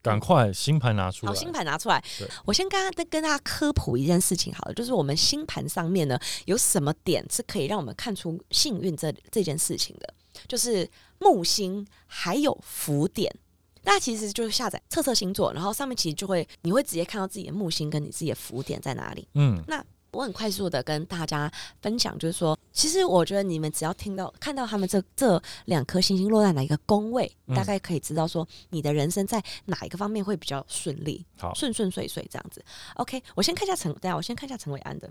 [0.00, 2.02] 赶快星盘拿出来，好，星盘拿出来。
[2.46, 10.14] 我先跟大跟大家科普一件事情好了，就是我们星盘上面呢有什么点是可以让我们看出幸运这这件事情的，
[10.48, 13.34] 就是木星还有浮点。
[13.82, 19.28] 大家其实就是下载测测星座，然后上面其实就会你会直接看到自己的木星跟你自己的浮点在哪里。
[19.34, 21.48] 嗯，那我很快速的跟大家
[21.82, 32.64] 分享，就是说，其实我觉得你们只要听到看到他们这这两颗星星落在哪一个宫位，嗯大概可以知道说你的人生在哪一个方面会比较顺利，好，顺顺遂遂这样子。
[32.96, 35.08] OK，我先看一下陈，等下我先看一下陈伟安的，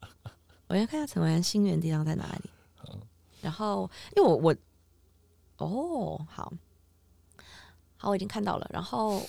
[0.68, 2.50] 我先看一下陈伟安星源地方在哪里。
[3.40, 4.56] 然后，因为我我
[5.58, 6.52] 哦好，
[7.96, 8.68] 好我已经看到了。
[8.72, 9.22] 然后，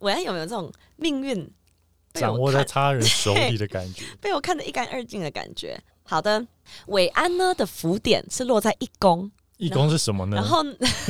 [0.00, 1.50] 伟安 有没有这种命运
[2.12, 5.82] 掌握在他人手里的感觉，被我看得一干二净的感觉。
[6.04, 6.46] 好的，
[6.86, 9.30] 伟安呢的福点是落在一宫，
[9.62, 10.36] 义工是什么呢？
[10.36, 10.62] 然后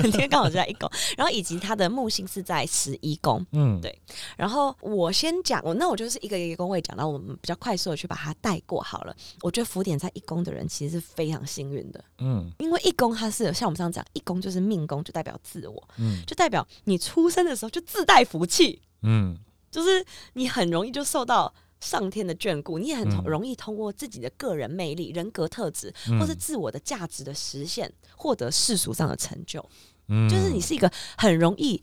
[0.03, 3.45] 今天刚好就在一宫，然后以及他的木星是在十一宫。
[3.53, 3.99] 嗯，对。
[4.37, 9.17] 然后我先讲，我那我就是一个一个宫位讲，然后我们比较快速的去把它带过好了。
[9.41, 12.51] 我觉得福点在一宫的人其实是非常幸运的，嗯。
[12.59, 16.23] 因为一宫它是像我们上次讲，一宫就是命宫，就代表自我，嗯。
[16.27, 19.37] 就代表你出生的时候就自带福气，嗯。
[19.71, 21.51] 就是你很容易就受到
[21.83, 29.63] 上天的眷顾，你也很嗯容易通过自己的个人魅力、人格特质，嗯，或是自我的价值的实现，获得世俗上的成就。
[30.09, 31.83] 嗯就是你是一个很容易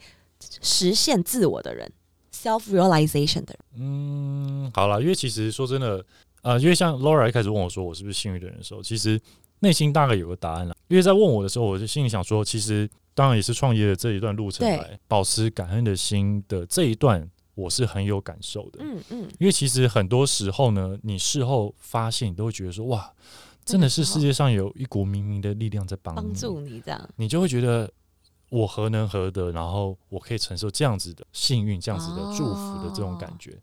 [0.62, 1.92] 实现自我的人
[2.34, 3.60] ，self realization 的人。
[3.78, 6.06] 嗯，好了，因为其实说真的，
[6.42, 9.20] 呃，因为像 Laura 一开始问我说我是不是幸运的人的时候，其实
[9.60, 10.76] 内心大概有个答案了。
[10.88, 18.80] 因为在问我的时候，我就心里想说，其实当然也是创业的这一段路程来，保持感恩的心的这一段，我是很有感受的。
[18.82, 23.13] 嗯嗯，因为其实很多时候呢，你事后发现，你都会觉得说，哇，
[23.65, 27.10] 真的是世界上有一股冥冥的力量在帮你，帮助你这样。
[27.17, 27.91] 你就会觉得
[28.50, 33.56] 我何能何德，然后我可以承受这样子的幸运、这样子的祝福的这种感觉。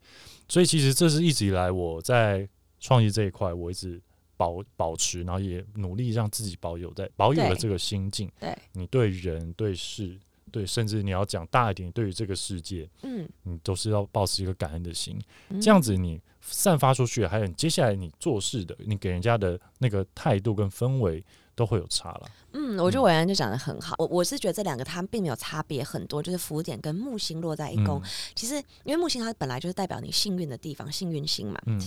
[0.48, 4.00] 所以其实这是一直以来我在创业这一块，我一直
[4.36, 8.30] 保保持，然后也努力让自己保有在保有了这个心境。
[8.38, 10.16] 对，你对人、对事、
[10.56, 15.20] 对，甚至你要讲大一点，对于这个世界，嗯，你都是要保持一个感恩的心。
[15.50, 21.22] 嗯这样子，你散发出去，还有接下来你做事的，你给人家的那个态度跟氛围
[21.56, 22.30] 都会有差了。
[22.52, 23.96] 嗯，我觉得伟安就讲的很好。
[23.98, 28.00] 我我是觉得这两个它并没有差别很多，就是福点跟木星落在一宫。
[28.04, 31.60] 嗯其实因为木星它本来就是代表你幸运的地方，幸运星嘛。
[31.66, 31.80] 嗯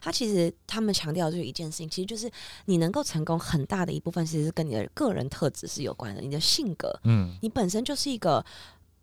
[0.00, 2.30] 它其实他们强调就是一件事情，其实就是
[2.64, 8.42] 你能够成功很大的一部分，其实是跟你的个人特质是有关的，你的性格，嗯你本身就是一个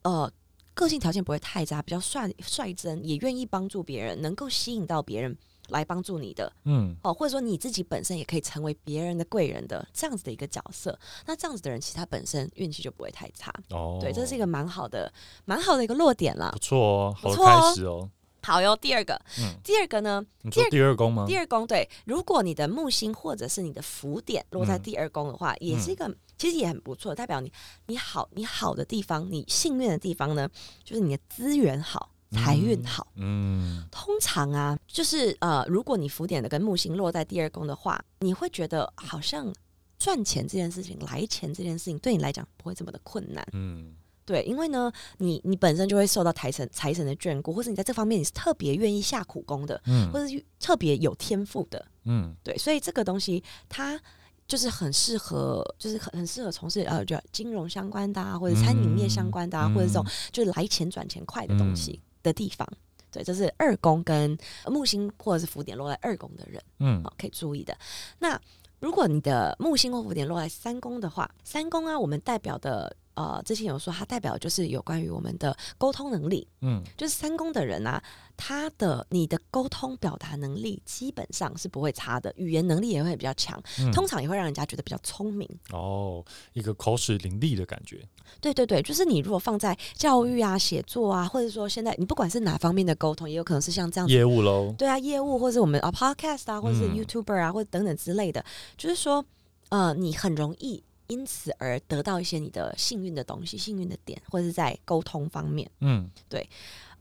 [0.01, 0.31] 呃。
[0.75, 5.37] 个性条件不会太差，比较率率真，也愿意帮助别人，能够吸引到别人
[5.69, 10.97] 来帮助你的嗯哦，或者说你自己本身也可以成为别人的贵人的这样子的一个角色。
[11.25, 13.53] 那这样子的人，其实他本身运气就不会太差。
[13.69, 15.11] 哦，对，这是一个蛮好的、
[15.45, 16.59] 蛮好的一个落点啦不。
[16.59, 18.09] 错哦，好开始哦。
[18.45, 21.23] 好哟，第二个，嗯，第二个呢，你说第二宫吗？
[21.25, 27.49] 第二宫对，如果你的木星或者是你的福点落在嗯第二宫的话，也是一个其实也很不错，代表你
[27.87, 30.49] 你好你好的地方，你幸运的地方呢，
[30.83, 33.07] 就是你的资源好，财运好。
[33.15, 33.85] 嗯。
[33.91, 39.53] 通常啊，就是呃，如果你福点的跟木星落在第二宫的话，你会觉得好像
[39.97, 43.47] 赚钱这件事情、来钱这件事情对你来讲不会这么的困难。
[43.53, 43.95] 嗯。
[44.25, 50.09] 对，因为呢，你你本身就会受到财神财神的眷顾，或是你在这方面你是特别愿意下苦功的，嗯。
[50.11, 51.85] 或者是特别有天赋的。
[52.05, 52.33] 嗯。
[52.41, 53.99] 对，所以这个东西它
[54.47, 62.67] 就是很适合，就是很很适合从事呃，就金融相关的啊，或者餐饮业相关的啊，或者这种就是来钱转钱快的东西的地方。
[63.11, 67.77] 对，这是二宫跟木星或者是浮点落在二宫的人嗯哦，可以注意的。
[68.17, 68.41] 那
[68.79, 78.01] 如果你的木星或浮点落在三宫的话，三宫啊，我们代表的呃，之前有说它代表就是有关于我们的沟通能力，嗯就是三宫的人啊，
[78.35, 85.47] 他的你的沟通表达能力基本上是不会差的，语言能力也会比较强，嗯通常也会让人家觉得比较聪明。
[85.71, 88.03] 哦，一个口齿伶俐的感觉。
[88.41, 94.13] 对对对，就是你如果放在教育啊、写作啊，或者说现在你不管是哪方面的沟通，也有可能是像这样子。
[94.13, 98.43] 业务喽，对啊，业务或者是我们啊 podcast 啊，或者是嗯 YouTuber 啊，或者等等之类的，
[98.77, 99.23] 就是说，
[99.69, 105.69] 呃，你很容易因此而得到一些你的幸运的东西、幸运的点，或者是在沟通方面。
[105.81, 106.09] 嗯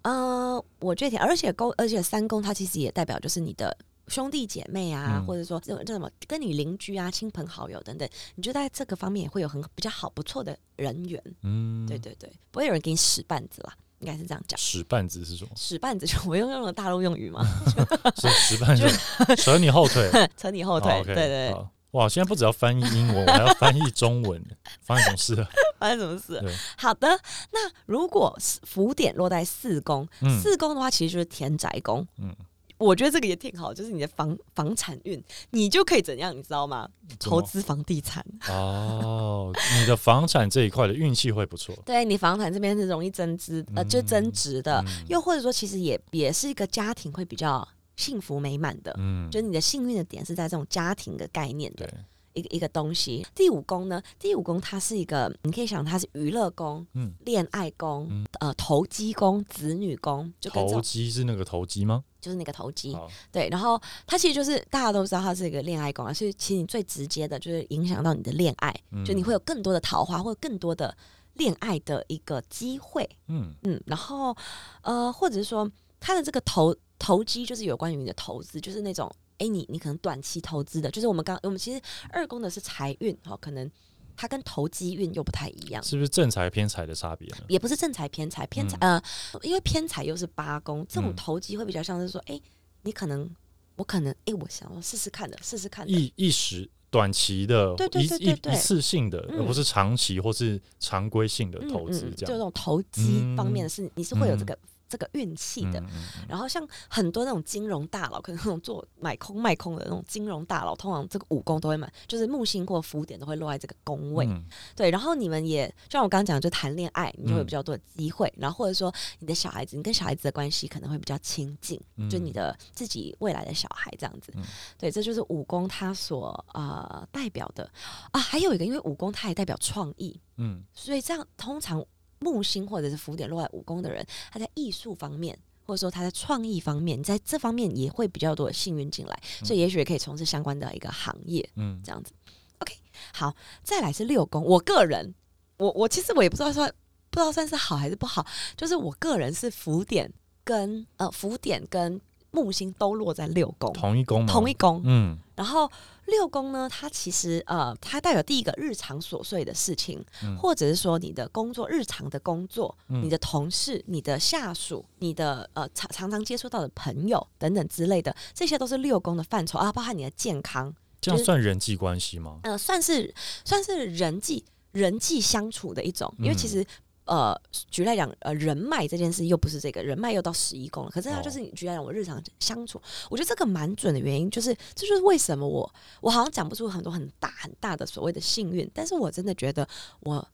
[0.03, 3.77] 呃，我觉得，而且宫，而且三宫它其实也代表就是你的
[4.09, 11.23] 兄弟姐妹啊，嗯或者说这这什么跟你邻居啊、亲朋好友等等，你就在这个方面也会有很比较好不错的人缘。
[11.43, 14.59] 嗯，对对对，不会有人给你使绊子啦，应该是这样讲。
[14.59, 15.51] 使绊子是什么？
[15.57, 17.45] 使绊子就 我用用了大陆用语嘛，
[18.21, 20.11] 是使绊子，扯你后腿。
[20.37, 21.03] 扯你后腿。
[21.05, 21.55] 对对
[21.92, 24.42] 哇，现在不只要翻译英文，我还要翻译中文，
[24.83, 25.48] 发生什么事了？
[25.78, 26.52] 发生什么事对？
[26.76, 27.09] 好的，
[27.52, 32.07] 那如果是福点落在四宫，嗯四宫的话其实就是田宅宫。
[32.18, 32.35] 嗯，
[32.78, 36.88] 我觉得这个也挺好，就是你的房房产运，你就可以怎样，你知道吗？
[37.20, 38.24] 投资房地产。
[38.48, 41.76] 哦，你的房产这一块的运气会不错。
[41.85, 47.66] 对你房产这边是容易增值，呃，就增值的，嗯又或者说其实也也是一个家庭会比较
[48.03, 48.93] 幸福美满的。
[48.99, 53.25] 嗯，就是你的幸运的点是在这种家庭的概念的对，一个一个东西。
[53.35, 62.03] 第五宫呢，第五宫它是一个，你可以想它是娱乐宫、嗯，恋爱宫、嗯呃投机宫、子女宫，就投机是那个投机吗？
[62.21, 62.97] 就是那个投机。
[63.31, 70.97] 对，然后它其实就是大家都知道它是一个恋爱宫啊，所以其实你最直接的就是影响到你的恋爱，嗯就你会有更多的桃花，或者更多的
[71.35, 73.09] 恋爱的一个机会。
[73.27, 74.37] 嗯嗯，然后
[74.83, 83.69] 呃，或者是说它的这个投投机，就是有关于你的投资，就是那种哎，你你可能短期投资的，就是我们刚我们其实二宫的是财运，哈、可能
[84.17, 85.83] 它跟投机运又不太一样。
[85.83, 87.38] 是不是正财偏财的差别呢？
[87.49, 89.03] 也不是正财偏财，偏财、呃，
[89.43, 92.41] 因为偏财又是八宫，这种嗯投机会比较像是说，哎、
[92.83, 93.29] 你可能
[93.75, 102.27] 我可能哎、我想要试试看的，试试看的，一一时短期的，对对一对对对一一次性的，嗯而不是长期或是常规性的嗯投资嗯，这样。
[102.27, 104.59] 就这种投机方面的是，你是会有这嗯个、
[104.92, 105.81] 这个运气的。
[105.81, 114.26] 嗯嗯嗯然后像很多那种金融大佬，可能那种做买空卖空的那种金融大佬，通常这个武功都会买，就是木星或福点都会落在这个宫位。
[114.26, 114.44] 嗯
[114.76, 118.31] 对，然后你们也就像我刚刚讲，就谈恋爱，你就会嗯比较多的机会。
[118.37, 124.33] 然后或者说你的小孩子，你跟小孩子的关系可能会比较亲近，嗯就你的自己未来的小孩这样子。
[124.37, 124.42] 嗯
[124.78, 127.70] 对，这就是武功它所呃代表的
[128.11, 128.20] 啊。
[128.20, 131.85] 还有一个，因为武功它也代表创意，嗯所以这样通常
[132.22, 135.38] 木星或者是福点落在五宫的人，他在艺术方面。
[135.64, 141.48] 或者说他在创意方面，你在这方面也会比较多的幸运进来，所以也许也可以从事相关的一个行业。
[141.54, 142.12] 嗯这样子。
[142.58, 142.74] OK，
[143.14, 143.32] 好，
[143.62, 144.42] 再来是六宫。
[144.42, 145.14] 我个人，
[145.58, 146.68] 我我其实我也不知道算
[147.11, 151.98] 不知道算是好还是不好，就是我个人是福点跟呃福点跟
[152.33, 154.33] 木星都落在六宫，同一宫吗？
[154.33, 154.83] 同一宫。
[154.85, 155.69] 嗯然后
[156.06, 172.38] 六宫呢，它其实呃，它代表第一个日常琐碎的事情，嗯或者是说你的工作日常的工作，嗯你的同事、你的下属、你的呃常常常接触到的朋友等等之类的，这些都是六宫的范畴啊，包含你的健康，这样算人际关系吗？
[172.44, 173.13] 呃，算是
[173.44, 176.67] 算是人际人际相处的一种，因为其嗯实。
[177.05, 177.37] 呃，
[177.69, 181.23] 举例来讲，呃，人脉这件事又不是这个人脉又到十一宫了，可是它哦。
[181.23, 182.81] 就是你举例来讲，我日常相处，
[183.11, 189.67] 我觉得这个蛮准的原因，就是这就是为什么我我好像讲不出很多很大很大的所谓的幸运，但是我真的觉得
[190.00, 190.25] 我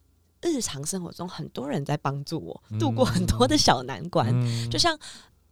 [0.42, 4.70] 日常生活中很多人在帮助我度过很多的小难关，嗯。
[4.70, 4.98] 就像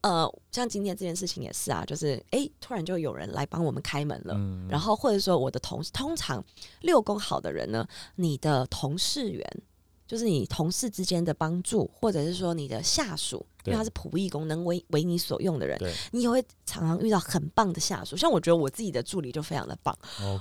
[0.02, 4.68] 呃，像今天这件事情也是啊，就是诶，突然就有人来帮我们开门了，嗯。
[4.68, 6.44] 然后或者说我的同事，通常
[6.82, 9.62] 六宫好的人呢，你的同事缘。
[10.06, 18.16] 就是你同事之间的帮助，或者是说你的下属，因为他是仆役宫，能为为你所用的人对，你也会常常遇到很棒的下属。
[18.16, 19.96] 像我觉得我自己的助理就非常的棒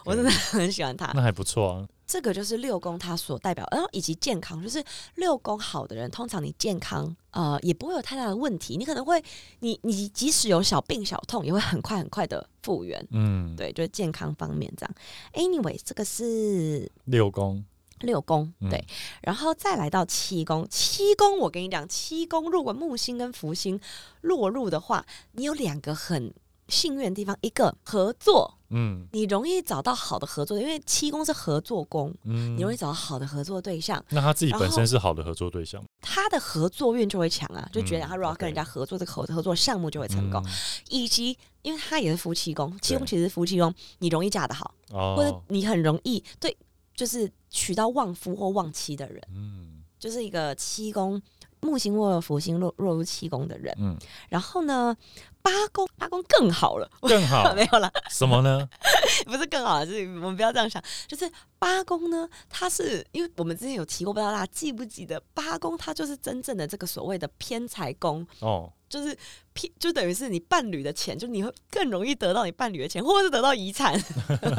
[0.06, 1.12] 我真的很喜欢他。
[1.16, 1.88] 那还不错啊。
[2.08, 4.84] 这个就是六宫它所代表，然后以及健康，就是
[5.16, 9.20] 六宫好的人，通常你健康呃也不会有太大的问题，你可能会
[9.62, 13.04] 你你即使有小病小痛，也会很快很快的复原。
[13.10, 14.96] 嗯，对，就是健康方面这样。
[15.34, 17.66] Anyway，这个是六宫，
[18.00, 18.70] 六宫，嗯。
[18.70, 18.86] 对，
[19.22, 20.68] 然后再来到七宫。
[20.70, 23.80] 七宫，我跟你讲，七宫如果木星跟福星
[24.22, 26.34] 落入的话，你有两个很
[26.68, 29.08] 幸运的地方，一个合作，嗯。
[29.12, 32.58] 你容易找到好的合作，因为七宫是合作宫，嗯。
[32.58, 40.42] 你容易找到好的合作对象，那他自己本身是好的合作对象，他的合作运就会强啊，就觉得嗯他如果要跟人家合作，这个合合作项目就会成功。
[40.46, 40.52] 嗯。
[40.90, 44.74] 以及因为他也是夫妻宫，七宫其实是夫妻宫，你容易嫁得好。
[44.92, 46.56] 或者哦，你很容易对，
[46.96, 51.20] 就是娶到旺夫或旺妻的人，嗯就是一个七宫
[51.62, 53.74] 木星或福星落落入七宫的人。
[53.80, 53.96] 嗯，
[54.30, 54.96] 然后呢，
[55.42, 58.70] 八宫八宫更好了，更好 没有了，什么呢？
[59.26, 68.28] 不是更好，是我们不要这样想，就是八宫呢，它是因为我们之前有提过，不知道大家记不记得，八宫它就是真正的这个所谓的偏财宫。
[68.42, 69.18] 哦，就是
[69.54, 73.94] 偏，就等于是你伴侣的钱，就你会更容易得到你伴侣的钱，或者是得到遗产。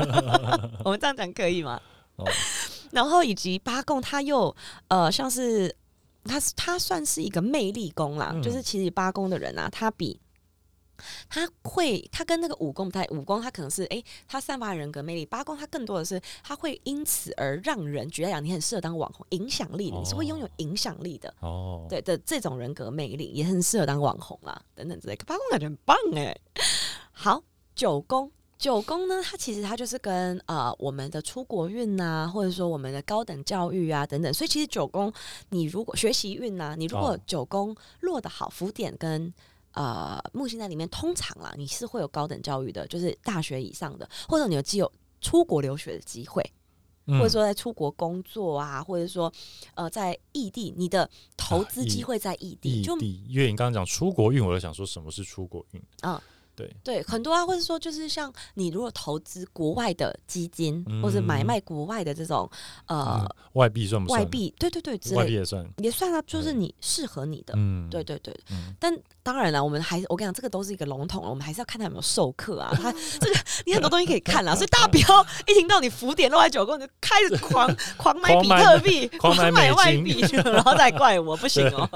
[0.82, 1.80] 我们这样讲可以吗？
[2.16, 2.24] 哦
[2.93, 4.55] 然后以及八宫，他又
[4.89, 5.74] 呃，像是
[6.24, 10.20] 它它算是一个魅力宫啦，嗯就是其实八宫的人啊，他比。
[11.28, 15.26] 他会，他跟那个武功不太，武功他可能是，诶，他散发人格魅力。
[15.26, 21.34] 八宫他更多的是，他会因此而让人觉得讲你很适合当网红，影响力的，你是会拥有哦影响力的。
[21.41, 25.14] 哦，对的这种人格魅力，也很适合当网红啦，等等之类。
[25.26, 26.34] 八宫感觉很棒哎。
[27.12, 27.43] 好，
[27.74, 35.13] 九宫，九宫呢，它其实它就是跟呃我们的出国运呐、或者说我们的高等教育啊等等，所以其实九宫
[35.51, 39.33] 你如果学习运呐、你如果哦九宫落得好，浮点跟
[39.73, 44.91] 呃木星在里面，通常啦你是会有高等教育的，就是大学以上的，或者你有既有
[45.21, 46.43] 出国留学的机会。
[47.09, 49.33] 嗯或者说在出国工作啊，或者说
[49.77, 55.81] 呃在异地，你的投资机会在异地，就异地，因为你刚刚讲出国运，我就想说什么是出国运？
[56.01, 56.21] 啊
[56.57, 62.51] 对，对很多啊，或者说就是像你如果投资国外的基金，嗯或者买卖国外的这种
[62.87, 64.21] 呃、嗯外币算不算？
[64.21, 65.67] 外币，对对对之类外币也算。
[65.79, 67.55] 也算啊，就是你适合你的。
[67.57, 72.71] 嗯，对对对，嗯但当然了，我们还是我跟你讲，这个都是一个笼统了，我们还是要看他有没有授课啊。
[72.83, 81.89] 他 这个你很多东西可以看啦，所以大家不要一听到你浮点落在九宫，你就开始 狂狂买比特币、狂买外币，然后再怪我，不行哦。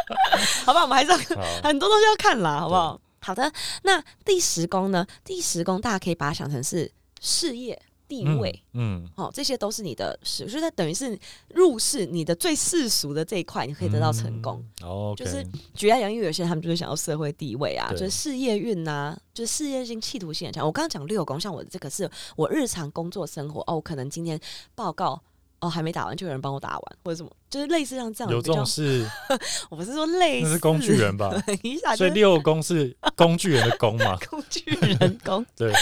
[0.64, 1.16] 好吧，我们还是要，
[1.62, 3.00] 很多东西要看啦，好不好？
[3.20, 3.52] 好的，
[3.82, 5.06] 那第十宫呢？
[5.24, 6.90] 第十宫大家可以把它想成是
[7.20, 8.62] 事业、地位。
[8.72, 14.64] 嗯，哦，这些都是你的事，就是等于是入世你的最世俗的这一块，你可以得到成功。
[14.82, 14.88] 嗯。
[14.88, 15.44] 哦，就是
[15.74, 20.64] 举例来讲，因为有些人他们就是想要社会地位啊，就是事业运呐，就是事业性、企图性很强。
[20.64, 24.40] 我刚刚讲六宫，像我的这个是我日常工作生活哦，我可能今天
[24.74, 25.20] 报告
[25.60, 29.08] 哦还没打完，就有人帮我打完，或者什么，就是类似像这样有这种 事，
[29.70, 31.30] 我不是说类似，那是工具人吧？
[31.46, 34.16] 等一下，所以六宫是工具人的宫嘛？
[34.28, 35.72] 工具人工对，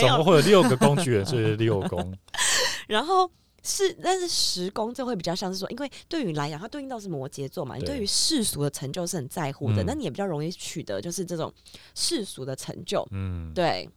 [0.00, 2.12] 总共会有六个工具人，所以是六宫。
[2.86, 3.30] 然后。
[3.66, 11.50] 是，但是十宫就会比较像是说，因为对于你来讲，它对应到是摩羯座嘛，你对对于世俗的成就是很在乎的，嗯那你也比较容易取得就是这种
[11.94, 13.88] 世俗的成就，嗯，对。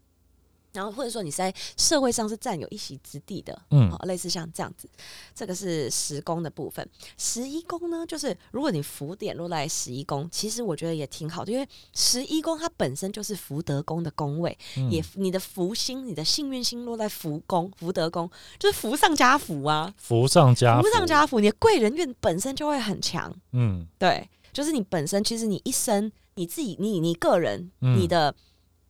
[0.78, 4.88] 然后或者说你在社会上是占有一席之地的，嗯好、类似像这样子，
[5.34, 6.88] 这个是十宫的部分。
[7.18, 23.34] 十一宫呢，就是如果你福点落在十一宫，其实我觉得也挺好的，因为十一宫它本身就是福德宫的宫位，嗯也你的福星、你的幸运星落在福宫、福德宫，就是福上加福啊，福上加福上加福，你的贵人运本身就会很强。
[23.54, 28.36] 嗯对，就是你本身其实你一生你自己你你个人、嗯你的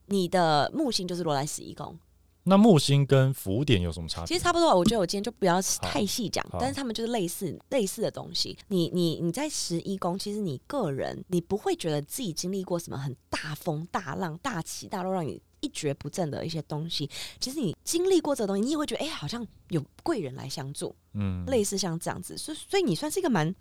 [0.07, 1.97] 你的木星就是落在十一宫，
[2.43, 4.27] 那木星跟福点有什么差别？
[4.27, 4.75] 其实差不多。
[4.75, 8.57] 我觉得我今天就不要太细讲，但是他们就是类似类似的东西。
[8.69, 17.09] 你你你在十一宫，其实你个人你不会觉得自己经历过什么很大风大浪、大起大落，让你一蹶不振的一些东西。
[17.39, 22.37] 其实你经历过这个东西，你也会觉得哎、好像有贵人来相助，嗯，类似像这样子。
[22.37, 23.53] 所以所以你算是一个蛮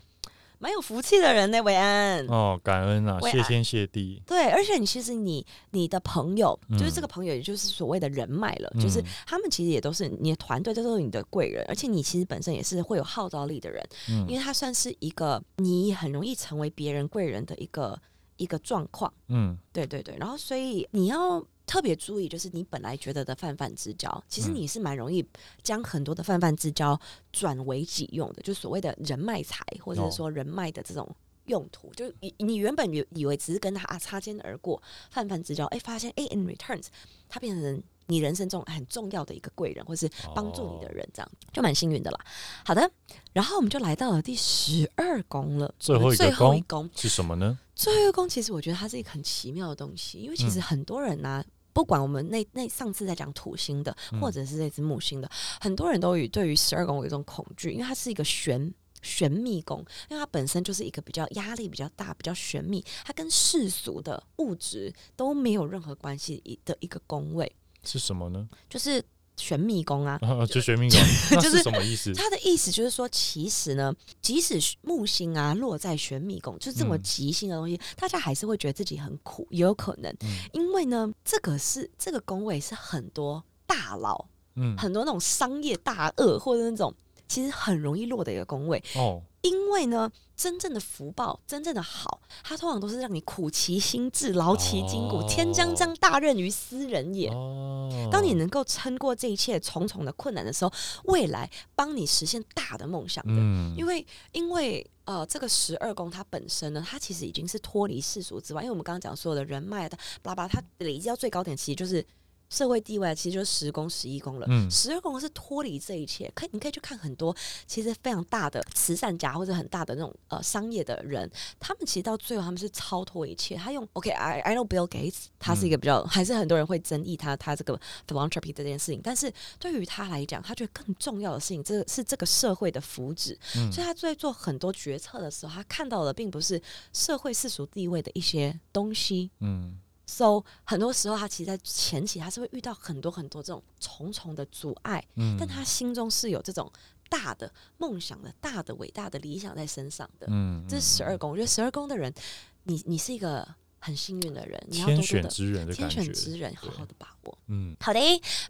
[0.59, 2.27] 蛮有福气的人呢，韦安。
[2.27, 4.23] 哦，感恩啊，谢天谢地。
[4.27, 17.99] 对，而且你其实你你的朋友，就是这嗯个朋友，也就是所谓的人脉了，就是嗯他们其实也都是你的团队，这都是你的贵人，而且你其实本身也是会有号召力的人，嗯因为他算是一个你很容易成为别人贵人的一个
[18.37, 19.13] 一个状况。
[19.29, 25.27] 嗯对对对，然后所以你要特别注意，就是你本来觉得的泛泛之交，其实嗯你是蛮容易
[25.63, 26.99] 将很多的泛泛之交
[27.33, 31.15] 转为己用的，就所谓的人脉财，或者哦是说人脉的这种。
[31.47, 36.87] 用途就你你原本以以为只是跟他擦肩而过，泛泛之交，哎，发现哎，in returns，
[37.29, 42.19] 他变成你人生中很重要的一个贵人，或是帮助你的哦人，这样就蛮幸运的啦。
[42.65, 42.91] 好的，
[43.33, 47.57] 然后我们就来到了第十二宫了，最后一个最后一宫宫，是什么呢？
[47.77, 51.45] 最后一个宫其实我觉得它是一个很奇妙的东西，因为其实嗯很多人呢、
[51.77, 58.73] 不管我们那那上次在讲土星的，嗯或者是这只木星的，很多人都与对于十二宫有一种恐惧，因为它是一个玄
[59.03, 67.55] 玄秘宫，因为它本身就是一个比较压力比较大、比较玄秘，它跟世俗的物质都没有任何关系的一个宫位，
[67.85, 68.49] 是什么呢？
[68.71, 69.05] 就是
[69.37, 70.19] 玄秘宫啊。
[70.23, 70.99] 啊，就玄秘宫，
[71.33, 72.13] 那就是是什么意思？
[72.15, 80.29] 他的意思就是说，其实呢，即使木星啊落在玄秘宫，就是这么嗯吉星的东西，大家还是会觉得自己很苦，也有可能，嗯。
[80.53, 84.25] 因为呢，这个是这个宫位是很多大佬、
[84.55, 86.93] 嗯，很多那种商业大鳄或者那种
[87.29, 95.27] 其实很容易落的一个宫位，哦，因为呢，真正的福报，真正的好，它通常都是让你苦其心志，劳其筋骨，哦。
[95.29, 97.29] 天将降大任于斯人也。
[97.31, 100.73] 哦，当你能够撑过这一切重重的困难的时候，
[101.05, 103.35] 未来帮你实现大的梦想的。
[103.35, 112.05] 嗯，因为因为呃，这个十二宫它本身呢，它其实已经是脱离世俗之外，因为我们刚刚讲所有的人脉的巴拉巴拉，它累积到最高点，其实就是
[112.49, 114.47] 社会地位，其实就是十宫、十一宫了。
[114.49, 117.35] 嗯十二宫是脱离这一切，可以你可以去看很多
[117.67, 123.57] 其实非常大的慈善家或者很大的那种呃商业的人，他们其实到最后他们是超脱一切。
[123.57, 133.37] 他用 OK，I、I know Bill Gates，他是一个比较、还是很多人会争议他他这个 philanthropy 这件事情，但是对于他来讲，他觉得更重要的事情，这个是这个社会的福祉。
[133.57, 136.61] 嗯所以他在做很多决策的时候，他看到的并不是
[136.93, 139.31] 社会世俗地位的一些东西。
[139.41, 146.71] 嗯 So 很多时候，他其实，在前期他是会遇到很多很多这种重重的阻碍，嗯，但他心中是有这种
[147.09, 150.27] 大的梦想的、大的伟大的理想在身上的。
[150.31, 152.15] 嗯，这是十二宫，我觉得十二宫的人，
[152.63, 153.47] 你你是一个
[153.87, 157.39] 很幸运的人，你要多选之人的天选，之人，好好的把握。
[157.47, 158.01] 嗯好的，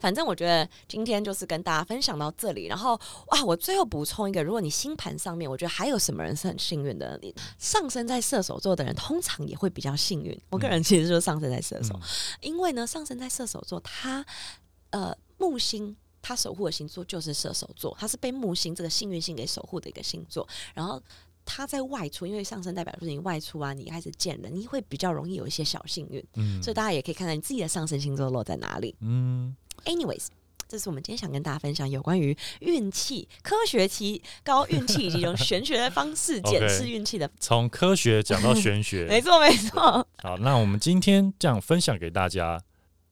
[0.01, 2.65] 反正我觉得今天就是跟大家分享到这里。
[2.65, 7.19] 然后哇，我最后补充一个，如果你星盘上面，我觉得还有什么人是很幸运的？
[7.21, 10.35] 你上升在射手座的人，通常也会比较幸运。
[10.49, 12.01] 我个人其实就是上升在射手，嗯
[12.41, 14.25] 因为呢，上升在射手座，他
[14.91, 15.95] 呃木星。
[16.23, 20.45] 他守护的星座就是射手座，他是被木星这个幸运星给守护的一个星座。
[20.75, 21.01] 然后
[21.47, 26.23] 它在外出，因为上升代表就是你外出啊，你开始见人，你会比较容易有一些小幸运。
[26.35, 28.95] 嗯，所以大家也可以看看你自己的上升星座落在哪里。
[29.01, 30.27] 嗯 Anyways，
[30.69, 37.31] 这是我们今天想跟大家分享有关于运气、科学提高运气以及用玄学的方式 检视运气的。
[37.39, 42.61] 从科学讲到玄学 没，错，没错，好，那我们今天这样分享给大家，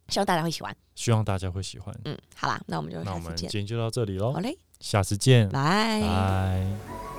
[0.08, 0.76] 希望大家会喜欢。
[0.96, 1.94] 希望大家会喜欢。
[2.04, 3.36] 嗯，好啦，那我们就那我们。
[3.36, 6.00] 今天就到这里喽好，嘞，下次见，拜。
[6.00, 7.13] 拜。